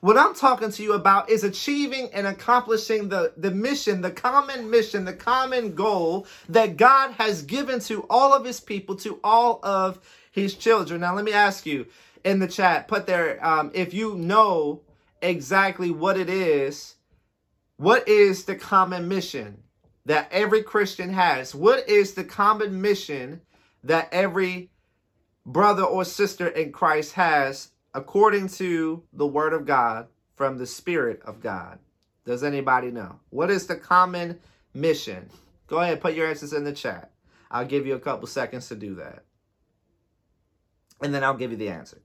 [0.00, 4.70] What I'm talking to you about is achieving and accomplishing the, the mission, the common
[4.70, 9.58] mission, the common goal that God has given to all of his people, to all
[9.62, 10.00] of
[10.32, 11.00] his children.
[11.00, 11.86] Now, let me ask you
[12.24, 14.82] in the chat, put there, um, if you know
[15.22, 16.96] exactly what it is,
[17.78, 19.62] what is the common mission
[20.04, 21.54] that every Christian has?
[21.54, 23.40] What is the common mission
[23.84, 24.70] that every
[25.44, 30.06] brother or sister in Christ has according to the word of God
[30.36, 31.78] from the spirit of God?
[32.26, 33.18] Does anybody know?
[33.30, 34.38] What is the common
[34.74, 35.30] mission?
[35.66, 37.10] Go ahead, put your answers in the chat.
[37.50, 39.24] I'll give you a couple seconds to do that.
[41.02, 42.02] And then I'll give you the answer.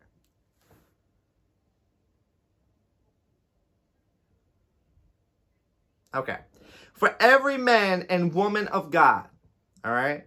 [6.16, 6.38] Okay.
[6.94, 9.28] For every man and woman of God,
[9.84, 10.24] all right,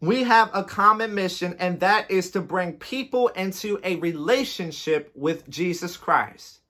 [0.00, 5.48] we have a common mission, and that is to bring people into a relationship with
[5.48, 6.60] Jesus Christ.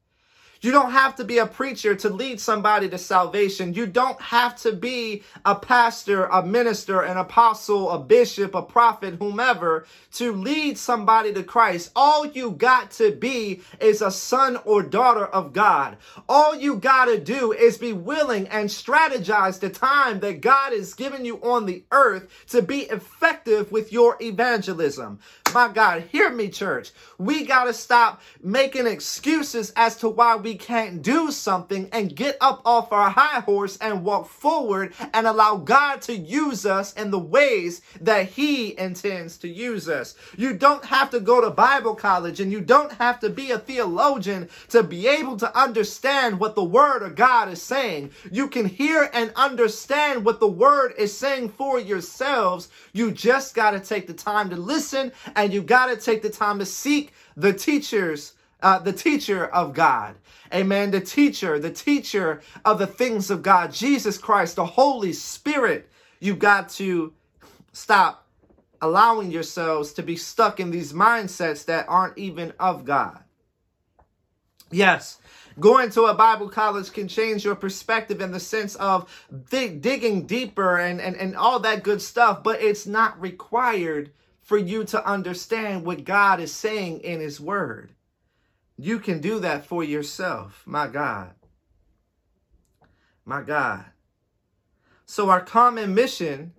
[0.61, 3.75] You don't have to be a preacher to lead somebody to salvation.
[3.75, 9.15] You don't have to be a pastor, a minister, an apostle, a bishop, a prophet,
[9.15, 11.93] whomever to lead somebody to Christ.
[11.95, 15.97] All you got to be is a son or daughter of God.
[16.29, 20.95] All you got to do is be willing and strategize the time that God has
[20.95, 25.21] given you on the earth to be effective with your evangelism.
[25.55, 26.91] My God, hear me, church.
[27.17, 32.37] We got to stop making excuses as to why we can't do something and get
[32.41, 37.11] up off our high horse and walk forward and allow God to use us in
[37.11, 40.15] the ways that He intends to use us.
[40.37, 43.59] You don't have to go to Bible college and you don't have to be a
[43.59, 48.11] theologian to be able to understand what the Word of God is saying.
[48.31, 52.69] You can hear and understand what the Word is saying for yourselves.
[52.93, 56.31] You just got to take the time to listen and you got to take the
[56.31, 60.17] time to seek the teachers, uh, the teacher of God.
[60.53, 60.91] Amen.
[60.91, 65.89] The teacher, the teacher of the things of God, Jesus Christ, the Holy Spirit.
[66.19, 67.13] You got to
[67.73, 68.27] stop
[68.83, 73.21] allowing yourselves to be stuck in these mindsets that aren't even of God.
[74.73, 75.21] Yes,
[75.61, 79.09] going to a Bible college can change your perspective in the sense of
[79.51, 84.11] dig- digging deeper and, and, and all that good stuff, but it's not required
[84.49, 87.93] for you to understand what God is saying in His Word.
[88.79, 91.33] You can do that for yourself, my God.
[93.27, 93.85] My God.
[95.05, 96.55] So, our common mission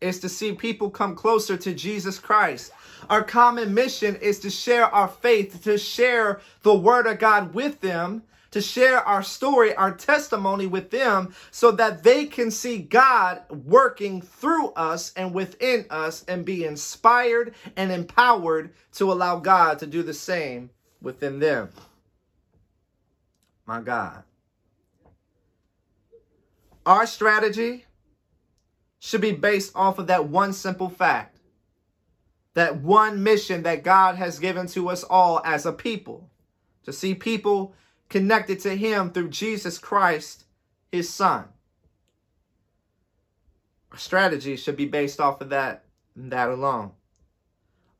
[0.00, 2.72] is to see people come closer to Jesus Christ.
[3.10, 7.78] Our common mission is to share our faith, to share the Word of God with
[7.82, 8.22] them,
[8.54, 14.22] to share our story, our testimony with them so that they can see God working
[14.22, 20.04] through us and within us and be inspired and empowered to allow God to do
[20.04, 20.70] the same
[21.02, 21.70] within them.
[23.66, 24.22] My God.
[26.86, 27.86] Our strategy
[29.00, 31.40] should be based off of that one simple fact,
[32.54, 36.30] that one mission that God has given to us all as a people
[36.84, 37.74] to see people
[38.14, 40.44] connected to him through Jesus Christ,
[40.92, 41.46] his son.
[43.90, 46.92] Our strategy should be based off of that that alone.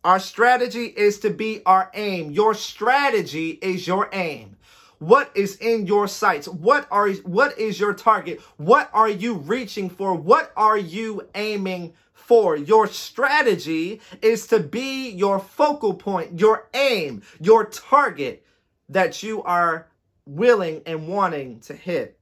[0.05, 2.31] Our strategy is to be our aim.
[2.31, 4.57] Your strategy is your aim.
[5.01, 6.47] What is in your sights?
[6.47, 8.41] What are what is your target?
[8.57, 10.15] What are you reaching for?
[10.15, 12.55] What are you aiming for?
[12.55, 18.47] Your strategy is to be your focal point, your aim, your target
[18.89, 19.89] that you are
[20.27, 22.19] willing and wanting to hit.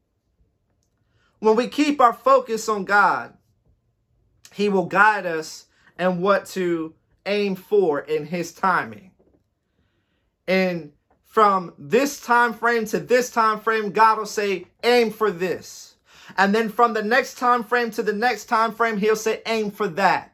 [1.39, 3.35] When we keep our focus on God,
[4.53, 5.67] He will guide us
[5.99, 6.95] and what to
[7.27, 9.11] aim for in His timing.
[10.47, 10.93] And
[11.25, 15.97] from this time frame to this time frame, God will say, aim for this.
[16.37, 19.71] And then from the next time frame to the next time frame, he'll say, aim
[19.71, 20.32] for that.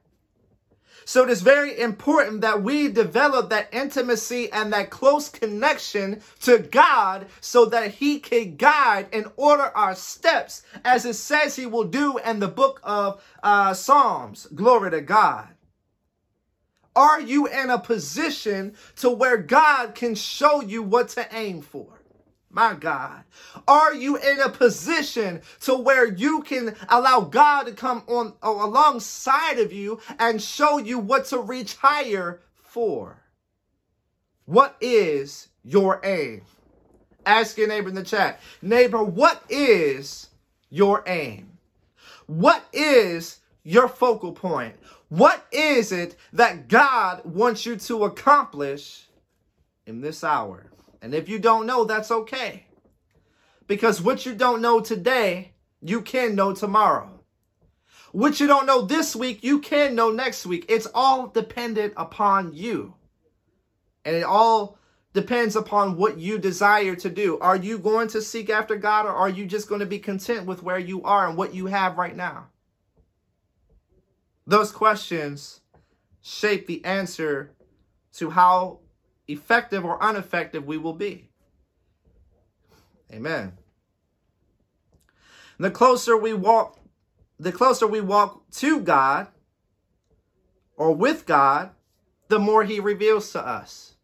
[1.09, 6.59] So it is very important that we develop that intimacy and that close connection to
[6.59, 11.85] God so that He can guide and order our steps as it says He will
[11.85, 14.49] do in the book of uh, Psalms.
[14.55, 15.49] Glory to God.
[16.95, 21.98] Are you in a position to where God can show you what to aim for?
[22.51, 23.25] My God,
[23.67, 28.49] are you in a position to where you can allow God to come on uh,
[28.49, 33.23] alongside of you and show you what to reach higher for?
[34.47, 36.43] What is your aim?
[37.27, 38.41] Ask your neighbor in the chat.
[38.63, 40.29] Neighbor, what is
[40.71, 41.59] your aim?
[42.27, 44.75] What is your focal point?
[45.11, 49.07] What is it that God wants you to accomplish
[49.87, 50.71] in this hour?
[51.01, 52.67] And if you don't know, that's okay.
[53.67, 57.21] Because what you don't know today, you can know tomorrow.
[58.13, 60.65] What you don't know this week, you can know next week.
[60.69, 62.95] It's all dependent upon you.
[64.05, 64.79] And it all
[65.13, 67.39] depends upon what you desire to do.
[67.41, 70.47] Are you going to seek after God or are you just going to be content
[70.47, 72.49] with where you are and what you have right now?
[74.47, 75.61] Those questions
[76.23, 77.53] shape the answer
[78.15, 78.81] to how
[79.29, 81.29] effective or ineffective we will be.
[83.13, 83.53] Amen.
[85.59, 86.79] The closer we walk,
[87.39, 89.29] the closer we walk to God
[90.77, 91.71] or with God,
[92.29, 93.95] the more he reveals to us.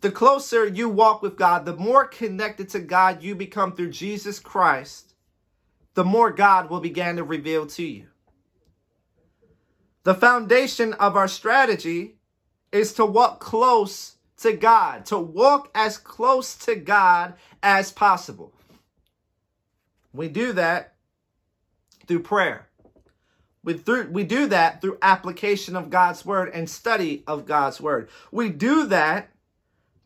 [0.00, 4.38] The closer you walk with God, the more connected to God you become through Jesus
[4.38, 5.14] Christ,
[5.94, 8.06] the more God will begin to reveal to you.
[10.02, 12.16] The foundation of our strategy
[12.70, 18.52] is to walk close to God, to walk as close to God as possible.
[20.12, 20.94] We do that
[22.06, 22.68] through prayer.
[23.62, 28.08] We, through, we do that through application of God's word and study of God's word.
[28.30, 29.30] We do that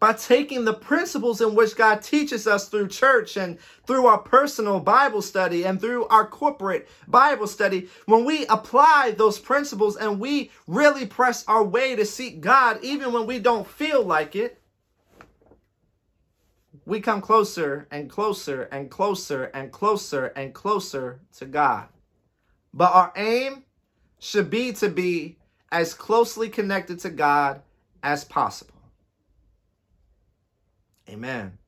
[0.01, 4.79] by taking the principles in which God teaches us through church and through our personal
[4.79, 10.51] Bible study and through our corporate Bible study, when we apply those principles and we
[10.67, 14.61] really press our way to seek God, even when we don't feel like it,
[16.87, 21.89] we come closer and closer and closer and closer and closer to God.
[22.73, 23.65] But our aim
[24.21, 25.37] should be to be
[25.71, 27.63] as closely connected to God
[28.03, 28.78] as possible.
[31.09, 31.59] Amen.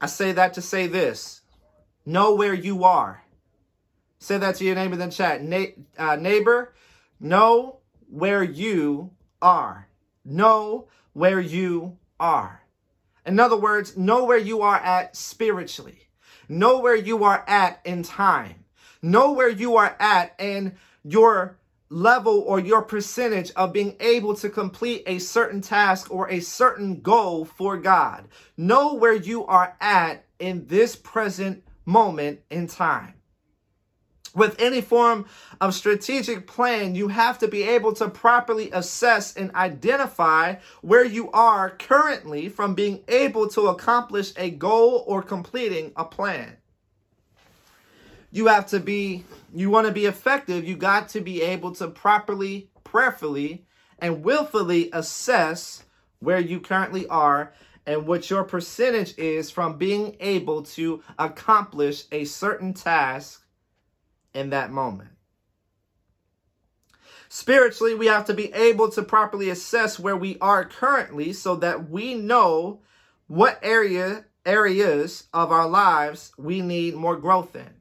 [0.00, 1.42] I say that to say this
[2.04, 3.24] know where you are.
[4.18, 5.42] Say that to your neighbor in the chat.
[5.42, 6.74] Na- uh, neighbor,
[7.20, 7.78] know
[8.08, 9.88] where you are.
[10.24, 12.62] Know where you are.
[13.26, 16.08] In other words, know where you are at spiritually.
[16.48, 18.64] Know where you are at in time.
[19.02, 21.57] Know where you are at in your
[21.90, 27.00] level or your percentage of being able to complete a certain task or a certain
[27.00, 28.28] goal for God.
[28.56, 33.14] Know where you are at in this present moment in time.
[34.34, 35.26] With any form
[35.60, 41.30] of strategic plan, you have to be able to properly assess and identify where you
[41.32, 46.58] are currently from being able to accomplish a goal or completing a plan
[48.30, 49.24] you have to be
[49.54, 53.64] you want to be effective you got to be able to properly prayerfully
[53.98, 55.84] and willfully assess
[56.20, 57.52] where you currently are
[57.86, 63.42] and what your percentage is from being able to accomplish a certain task
[64.34, 65.10] in that moment.
[67.28, 71.88] Spiritually we have to be able to properly assess where we are currently so that
[71.88, 72.80] we know
[73.26, 77.77] what area areas of our lives we need more growth in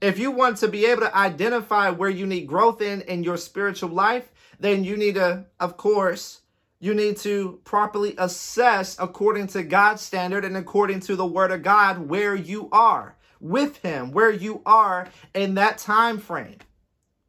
[0.00, 3.36] if you want to be able to identify where you need growth in in your
[3.36, 4.30] spiritual life,
[4.60, 6.42] then you need to, of course,
[6.80, 11.62] you need to properly assess according to God's standard and according to the word of
[11.62, 16.58] God where you are with him, where you are in that time frame.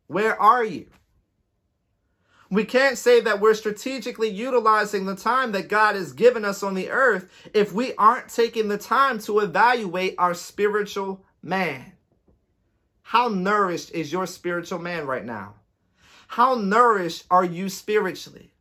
[0.08, 0.88] Where are you?
[2.52, 6.74] We can't say that we're strategically utilizing the time that God has given us on
[6.74, 11.94] the earth if we aren't taking the time to evaluate our spiritual man.
[13.10, 15.56] How nourished is your spiritual man right now?
[16.28, 18.54] How nourished are you spiritually?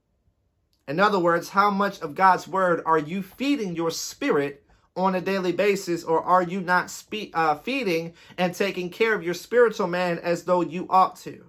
[0.87, 4.65] In other words, how much of God's word are you feeding your spirit
[4.97, 9.23] on a daily basis, or are you not spe- uh, feeding and taking care of
[9.23, 11.45] your spiritual man as though you ought to?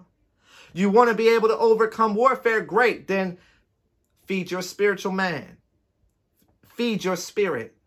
[0.74, 2.60] You want to be able to overcome warfare?
[2.60, 3.08] Great.
[3.08, 3.38] Then
[4.26, 5.56] feed your spiritual man,
[6.68, 7.78] feed your spirit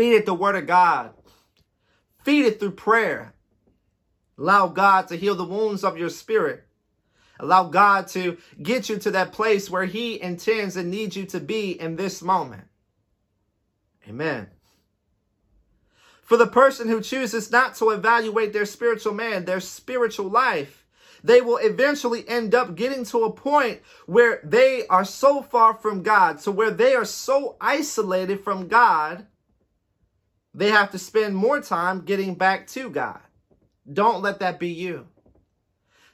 [0.00, 1.12] Feed it the word of God.
[2.22, 3.34] Feed it through prayer.
[4.38, 6.64] Allow God to heal the wounds of your spirit.
[7.38, 11.40] Allow God to get you to that place where He intends and needs you to
[11.40, 12.64] be in this moment.
[14.08, 14.48] Amen.
[16.22, 20.84] For the person who chooses not to evaluate their spiritual man, their spiritual life,
[21.24, 26.02] they will eventually end up getting to a point where they are so far from
[26.02, 29.26] God, to where they are so isolated from God,
[30.60, 33.20] they have to spend more time getting back to God.
[33.90, 35.08] Don't let that be you.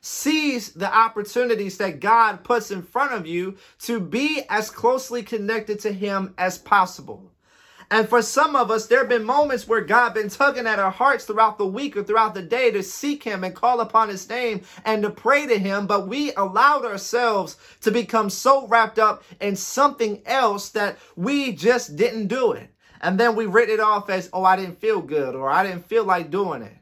[0.00, 5.80] Seize the opportunities that God puts in front of you to be as closely connected
[5.80, 7.32] to Him as possible.
[7.90, 10.92] And for some of us, there have been moments where God been tugging at our
[10.92, 14.28] hearts throughout the week or throughout the day to seek Him and call upon His
[14.28, 19.24] name and to pray to Him, but we allowed ourselves to become so wrapped up
[19.40, 22.70] in something else that we just didn't do it.
[23.00, 25.86] And then we write it off as, oh, I didn't feel good or I didn't
[25.86, 26.76] feel like doing it.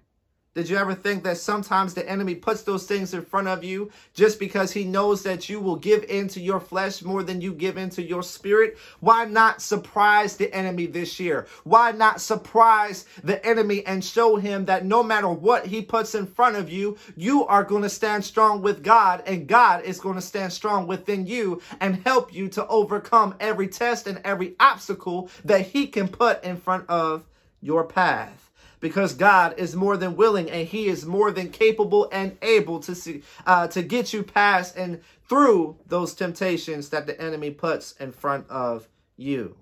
[0.54, 3.90] Did you ever think that sometimes the enemy puts those things in front of you
[4.12, 7.52] just because he knows that you will give in to your flesh more than you
[7.52, 8.78] give into your spirit?
[9.00, 11.48] Why not surprise the enemy this year?
[11.64, 16.24] Why not surprise the enemy and show him that no matter what he puts in
[16.24, 20.14] front of you, you are going to stand strong with God and God is going
[20.14, 25.30] to stand strong within you and help you to overcome every test and every obstacle
[25.44, 27.24] that he can put in front of
[27.60, 28.52] your path
[28.84, 32.94] because God is more than willing and He is more than capable and able to
[32.94, 38.12] see, uh, to get you past and through those temptations that the enemy puts in
[38.12, 39.56] front of you.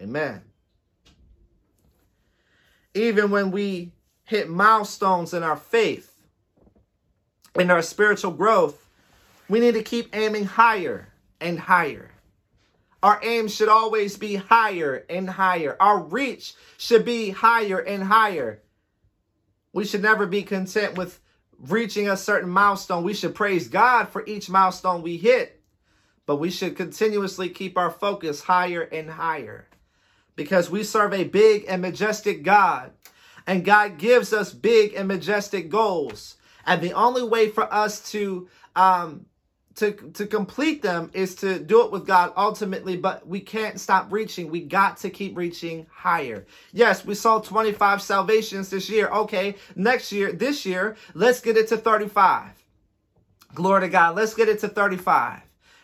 [0.00, 0.42] Amen.
[2.94, 3.90] Even when we
[4.22, 6.16] hit milestones in our faith,
[7.56, 8.88] in our spiritual growth,
[9.48, 11.08] we need to keep aiming higher
[11.40, 12.13] and higher.
[13.04, 15.76] Our aim should always be higher and higher.
[15.78, 18.62] Our reach should be higher and higher.
[19.74, 21.20] We should never be content with
[21.58, 23.04] reaching a certain milestone.
[23.04, 25.60] We should praise God for each milestone we hit,
[26.24, 29.68] but we should continuously keep our focus higher and higher
[30.34, 32.90] because we serve a big and majestic God.
[33.46, 36.36] And God gives us big and majestic goals.
[36.64, 39.26] And the only way for us to um,
[39.76, 44.12] to to complete them is to do it with God ultimately, but we can't stop
[44.12, 44.50] reaching.
[44.50, 46.46] We got to keep reaching higher.
[46.72, 49.08] Yes, we saw 25 salvations this year.
[49.08, 52.64] Okay, next year, this year, let's get it to 35.
[53.54, 54.16] Glory to God.
[54.16, 55.40] Let's get it to 35.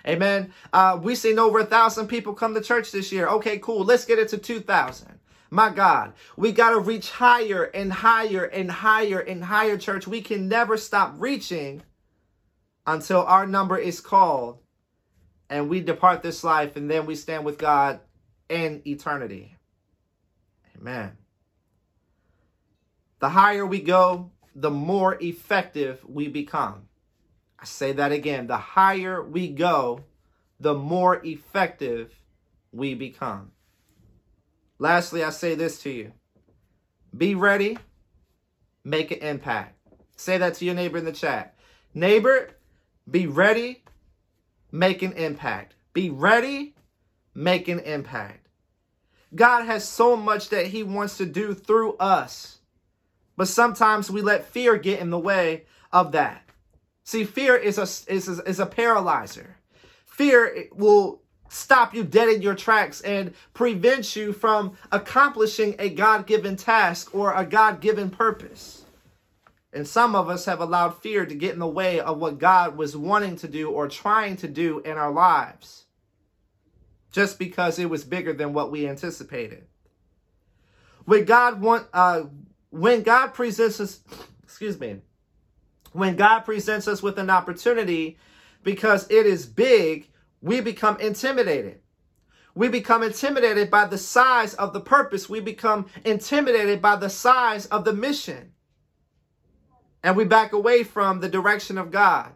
[0.07, 0.53] Amen.
[0.73, 3.29] Uh, we seen over a thousand people come to church this year.
[3.29, 3.85] Okay, cool.
[3.85, 5.19] Let's get it to 2,000.
[5.53, 10.07] My God, we got to reach higher and higher and higher and higher, church.
[10.07, 11.83] We can never stop reaching
[12.91, 14.59] until our number is called
[15.49, 18.01] and we depart this life and then we stand with God
[18.49, 19.57] in eternity.
[20.77, 21.13] Amen.
[23.21, 26.89] The higher we go, the more effective we become.
[27.61, 28.49] I say that again.
[28.49, 30.01] The higher we go,
[30.59, 32.13] the more effective
[32.73, 33.53] we become.
[34.81, 36.13] Lastly, I say this to you
[37.17, 37.79] be ready,
[38.83, 39.77] make an impact.
[40.17, 41.55] Say that to your neighbor in the chat.
[41.95, 42.51] Neighbor,
[43.11, 43.83] be ready,
[44.71, 45.75] make an impact.
[45.93, 46.75] Be ready,
[47.35, 48.47] make an impact.
[49.35, 52.59] God has so much that He wants to do through us,
[53.37, 56.43] but sometimes we let fear get in the way of that.
[57.05, 59.57] See, fear is a is a, is a paralyzer.
[60.07, 66.27] Fear will stop you dead in your tracks and prevent you from accomplishing a God
[66.27, 68.80] given task or a God given purpose.
[69.73, 72.77] And some of us have allowed fear to get in the way of what God
[72.77, 75.85] was wanting to do or trying to do in our lives
[77.13, 79.67] just because it was bigger than what we anticipated.
[81.05, 82.25] When God want uh
[82.71, 84.01] when God presents us
[84.43, 85.01] excuse me
[85.93, 88.17] when God presents us with an opportunity
[88.63, 90.09] because it is big,
[90.41, 91.81] we become intimidated.
[92.55, 95.29] We become intimidated by the size of the purpose.
[95.29, 98.53] We become intimidated by the size of the mission
[100.03, 102.33] and we back away from the direction of God.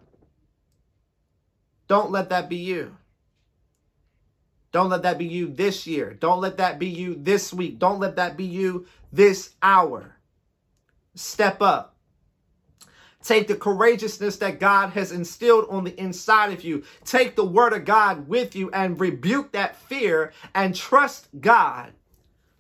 [1.89, 2.97] Don't let that be you.
[4.73, 6.15] Don't let that be you this year.
[6.15, 7.79] Don't let that be you this week.
[7.79, 10.17] Don't let that be you this hour.
[11.15, 11.95] Step up.
[13.23, 16.83] Take the courageousness that God has instilled on the inside of you.
[17.05, 21.93] Take the word of God with you and rebuke that fear and trust God.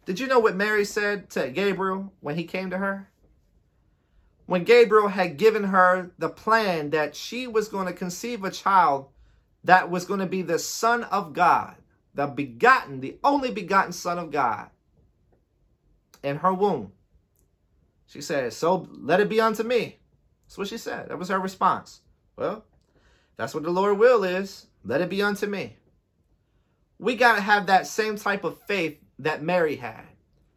[0.06, 3.08] Did you know what Mary said to Gabriel when he came to her?
[4.46, 9.08] When Gabriel had given her the plan that she was going to conceive a child
[9.64, 11.76] that was going to be the Son of God,
[12.14, 14.68] the begotten, the only begotten Son of God.
[16.22, 16.92] in her womb.
[18.06, 19.98] She said, So let it be unto me.
[20.46, 21.08] That's what she said.
[21.08, 22.00] That was her response.
[22.36, 22.64] Well,
[23.36, 24.66] that's what the Lord will is.
[24.84, 25.76] Let it be unto me.
[26.98, 30.04] We got to have that same type of faith that Mary had,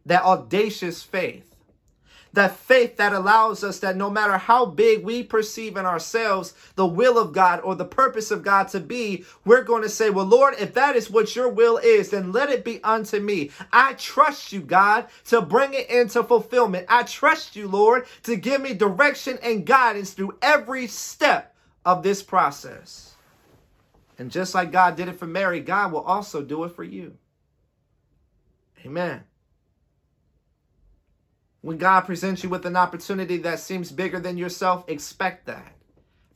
[0.05, 1.46] that audacious faith
[2.37, 6.85] that faith that allows us that no matter how big we perceive in ourselves the
[6.85, 10.25] will of God or the purpose of God to be, we're going to say, Well,
[10.25, 13.49] Lord, if that is what your will is, then let it be unto me.
[13.73, 16.85] I trust you, God, to bring it into fulfillment.
[16.89, 22.21] I trust you, Lord, to give me direction and guidance through every step of this
[22.21, 23.15] process.
[24.19, 27.17] And just like God did it for Mary, God will also do it for you.
[28.85, 29.23] Amen.
[31.67, 35.73] When God presents you with an opportunity that seems bigger than yourself, expect that.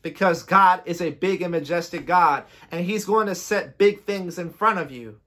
[0.02, 4.38] Because God is a big and majestic God, and He's going to set big things
[4.38, 5.22] in front of you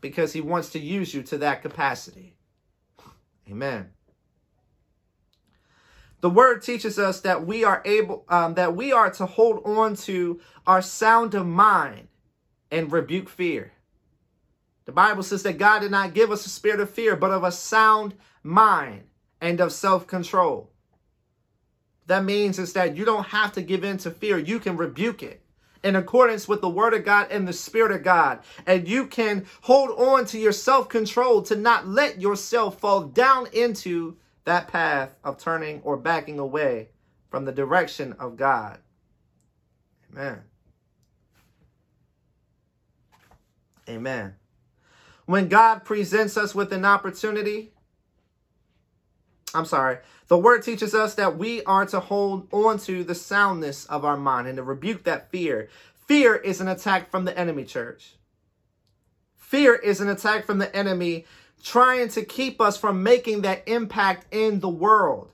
[0.00, 2.36] because He wants to use you to that capacity.
[3.50, 3.90] Amen.
[6.20, 9.96] The word teaches us that we are able, um, that we are to hold on
[9.96, 12.06] to our sound of mind
[12.70, 13.72] and rebuke fear.
[14.84, 17.42] The Bible says that God did not give us a spirit of fear, but of
[17.42, 18.14] a sound
[18.44, 19.02] mind
[19.40, 20.70] and of self control.
[22.06, 24.38] That means is that you don't have to give in to fear.
[24.38, 25.42] You can rebuke it
[25.82, 28.40] in accordance with the word of God and the spirit of God.
[28.66, 33.48] And you can hold on to your self control to not let yourself fall down
[33.52, 36.88] into that path of turning or backing away
[37.30, 38.78] from the direction of God.
[40.12, 40.42] Amen.
[43.88, 44.34] Amen.
[45.26, 47.72] When God presents us with an opportunity,
[49.56, 49.98] I'm sorry.
[50.28, 54.16] The word teaches us that we are to hold on to the soundness of our
[54.16, 55.68] mind and to rebuke that fear.
[56.06, 58.16] Fear is an attack from the enemy, church.
[59.36, 61.24] Fear is an attack from the enemy
[61.62, 65.32] trying to keep us from making that impact in the world.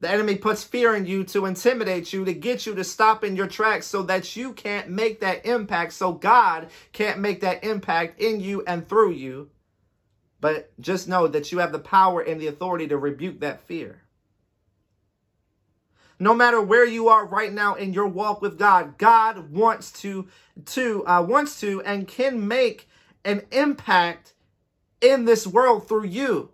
[0.00, 3.36] The enemy puts fear in you to intimidate you, to get you to stop in
[3.36, 8.20] your tracks so that you can't make that impact, so God can't make that impact
[8.20, 9.48] in you and through you.
[10.44, 14.02] But just know that you have the power and the authority to rebuke that fear.
[16.18, 20.28] No matter where you are right now in your walk with God, God wants to
[20.66, 22.90] to uh, wants to and can make
[23.24, 24.34] an impact
[25.00, 26.50] in this world through you.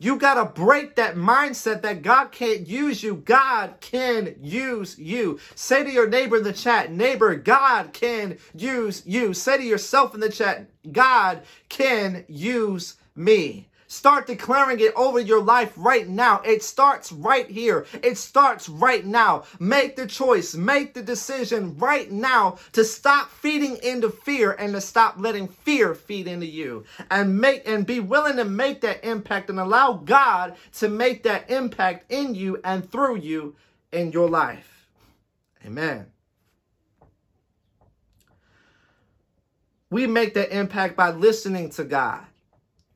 [0.00, 3.14] You got to break that mindset that God can't use you.
[3.14, 5.38] God can use you.
[5.54, 9.32] Say to your neighbor in the chat, neighbor, God can use you.
[9.32, 13.68] Say to yourself in the chat, God can use me.
[13.86, 16.40] Start declaring it over your life right now.
[16.44, 17.86] It starts right here.
[18.02, 19.44] It starts right now.
[19.60, 24.80] Make the choice, make the decision right now to stop feeding into fear and to
[24.80, 26.84] stop letting fear feed into you.
[27.10, 31.50] And make and be willing to make that impact and allow God to make that
[31.50, 33.54] impact in you and through you
[33.92, 34.88] in your life.
[35.64, 36.06] Amen.
[39.90, 42.24] We make that impact by listening to God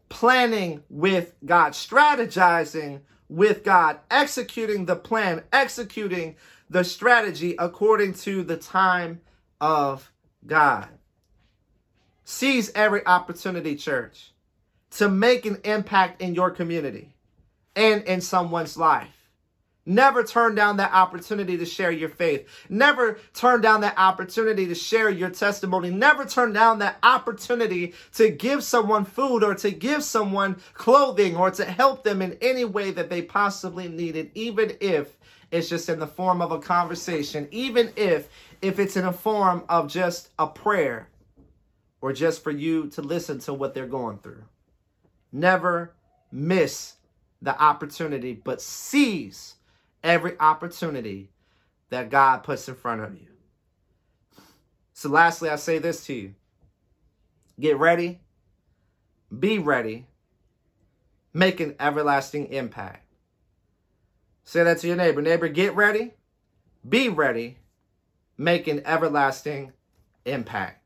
[0.09, 6.37] planning with God, strategizing with God, executing the plan, executing
[6.71, 9.21] the strategy according to the time
[9.61, 10.11] of
[10.47, 10.89] God.
[12.25, 14.33] Seize every opportunity, church,
[14.93, 17.15] to make an impact in your community
[17.75, 19.18] and in someone's life.
[19.89, 22.47] Never turn down that opportunity to share your faith.
[22.69, 25.89] Never turn down that opportunity to share your testimony.
[25.89, 31.51] Never turn down that opportunity to give someone food or to give someone clothing or
[31.53, 35.17] to help them in any way that they possibly need it, even if
[35.51, 38.29] it's just in the form of a conversation, even if
[38.61, 41.09] if it's in a form of just a prayer
[42.03, 44.45] or just for you to listen to what they're going through.
[45.33, 45.95] Never
[46.31, 46.97] miss
[47.41, 49.55] the opportunity, but seize
[50.03, 51.31] every opportunity
[51.91, 53.29] that God puts in front of you.
[54.93, 56.35] So, lastly, I say this to you
[57.61, 58.21] get ready,
[59.37, 60.07] be ready,
[61.33, 63.05] make an everlasting impact.
[64.45, 65.21] Say that to your neighbor.
[65.21, 66.15] Neighbor, get ready,
[66.89, 67.59] be ready,
[68.37, 69.73] make an everlasting
[70.25, 70.83] impact.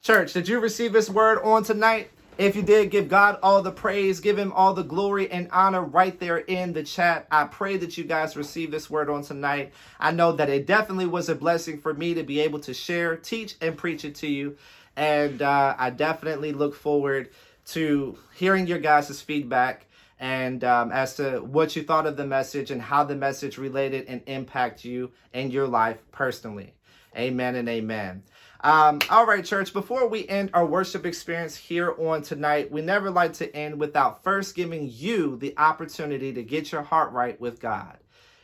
[0.00, 2.10] Church, did you receive this word on tonight?
[2.38, 5.82] If you did, give God all the praise, give him all the glory and honor
[5.82, 7.26] right there in the chat.
[7.32, 9.72] I pray that you guys receive this word on tonight.
[9.98, 13.16] I know that it definitely was a blessing for me to be able to share,
[13.16, 14.56] teach, and preach it to you.
[14.94, 17.30] And uh, I definitely look forward
[17.66, 19.86] to hearing your guys' feedback
[20.20, 24.06] and um, as to what you thought of the message and how the message related
[24.06, 26.72] and impact you in your life personally.
[27.16, 28.22] Amen and amen.
[28.60, 33.08] Um, all right, church, before we end our worship experience here on tonight, we never
[33.08, 37.60] like to end without first giving you the opportunity to get your heart right with
[37.60, 37.98] God.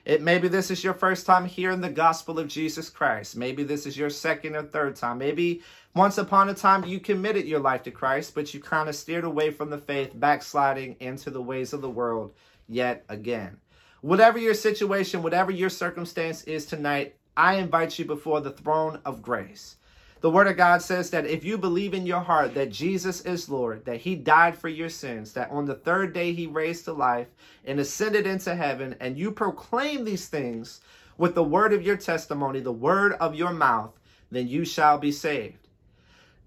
[0.04, 3.36] It maybe this is your first time hearing the gospel of Jesus Christ.
[3.36, 5.18] Maybe this is your second or third time.
[5.18, 5.62] Maybe
[5.94, 9.24] once upon a time you committed your life to Christ, but you kind of steered
[9.24, 12.34] away from the faith, backsliding into the ways of the world
[12.68, 13.56] yet again.
[14.02, 19.22] Whatever your situation, whatever your circumstance is tonight, I invite you before the throne of
[19.22, 19.76] grace.
[20.24, 23.50] The Word of God says that if you believe in your heart that Jesus is
[23.50, 26.94] Lord, that He died for your sins, that on the third day He raised to
[26.94, 27.26] life
[27.66, 30.80] and ascended into heaven, and you proclaim these things
[31.18, 33.92] with the word of your testimony, the word of your mouth,
[34.30, 35.68] then you shall be saved.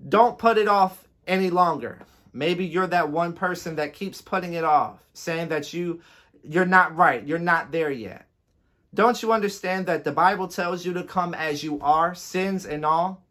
[0.09, 1.99] Don't put it off any longer.
[2.33, 6.01] Maybe you're that one person that keeps putting it off, saying that you
[6.41, 8.25] you're not right, you're not there yet.
[8.95, 12.83] Don't you understand that the Bible tells you to come as you are, sins and
[12.83, 13.26] all?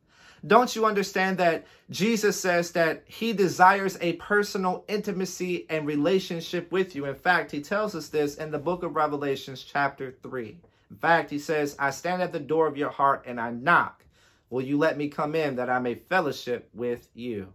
[0.46, 6.94] Don't you understand that Jesus says that he desires a personal intimacy and relationship with
[6.94, 7.06] you?
[7.06, 10.58] In fact, he tells us this in the book of Revelations, chapter 3.
[10.90, 14.04] In fact, he says, I stand at the door of your heart and I knock.
[14.50, 17.52] Will you let me come in that I may fellowship with you?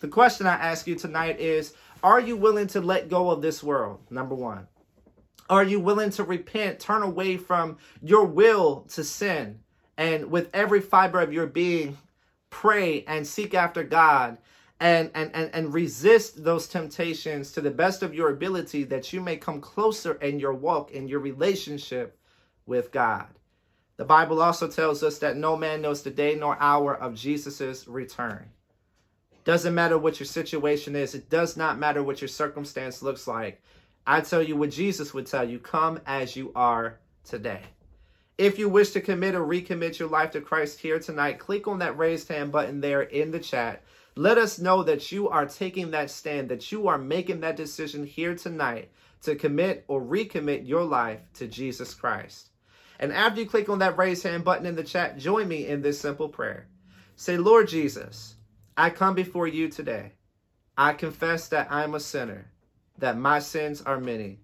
[0.00, 3.62] The question I ask you tonight is Are you willing to let go of this
[3.62, 4.00] world?
[4.10, 4.66] Number one.
[5.48, 9.60] Are you willing to repent, turn away from your will to sin,
[9.96, 11.96] and with every fiber of your being,
[12.50, 14.38] pray and seek after God
[14.80, 19.20] and, and, and, and resist those temptations to the best of your ability that you
[19.20, 22.18] may come closer in your walk, in your relationship
[22.66, 23.26] with God.
[23.96, 27.88] The Bible also tells us that no man knows the day nor hour of Jesus'
[27.88, 28.48] return.
[29.44, 33.60] Doesn't matter what your situation is, it does not matter what your circumstance looks like.
[34.06, 37.62] I tell you what Jesus would tell you come as you are today.
[38.38, 41.80] If you wish to commit or recommit your life to Christ here tonight, click on
[41.80, 43.82] that raised hand button there in the chat.
[44.14, 48.06] Let us know that you are taking that stand, that you are making that decision
[48.06, 52.50] here tonight to commit or recommit your life to Jesus Christ.
[53.00, 55.82] And after you click on that raised hand button in the chat, join me in
[55.82, 56.68] this simple prayer.
[57.16, 58.36] Say, Lord Jesus,
[58.76, 60.12] I come before you today.
[60.76, 62.52] I confess that I'm a sinner,
[62.98, 64.38] that my sins are many,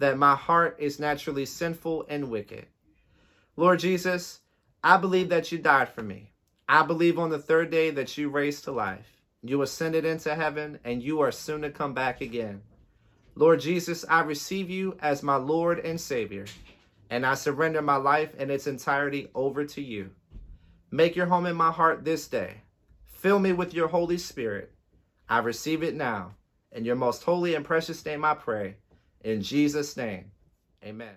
[0.00, 2.66] that my heart is naturally sinful and wicked.
[3.58, 4.40] Lord Jesus,
[4.84, 6.32] I believe that you died for me.
[6.68, 9.06] I believe on the third day that you raised to life.
[9.42, 12.60] You ascended into heaven and you are soon to come back again.
[13.34, 16.46] Lord Jesus, I receive you as my Lord and Savior,
[17.10, 20.10] and I surrender my life in its entirety over to you.
[20.90, 22.62] Make your home in my heart this day.
[23.06, 24.72] Fill me with your Holy Spirit.
[25.28, 26.34] I receive it now.
[26.72, 28.76] In your most holy and precious name I pray.
[29.24, 30.30] In Jesus' name,
[30.84, 31.16] amen.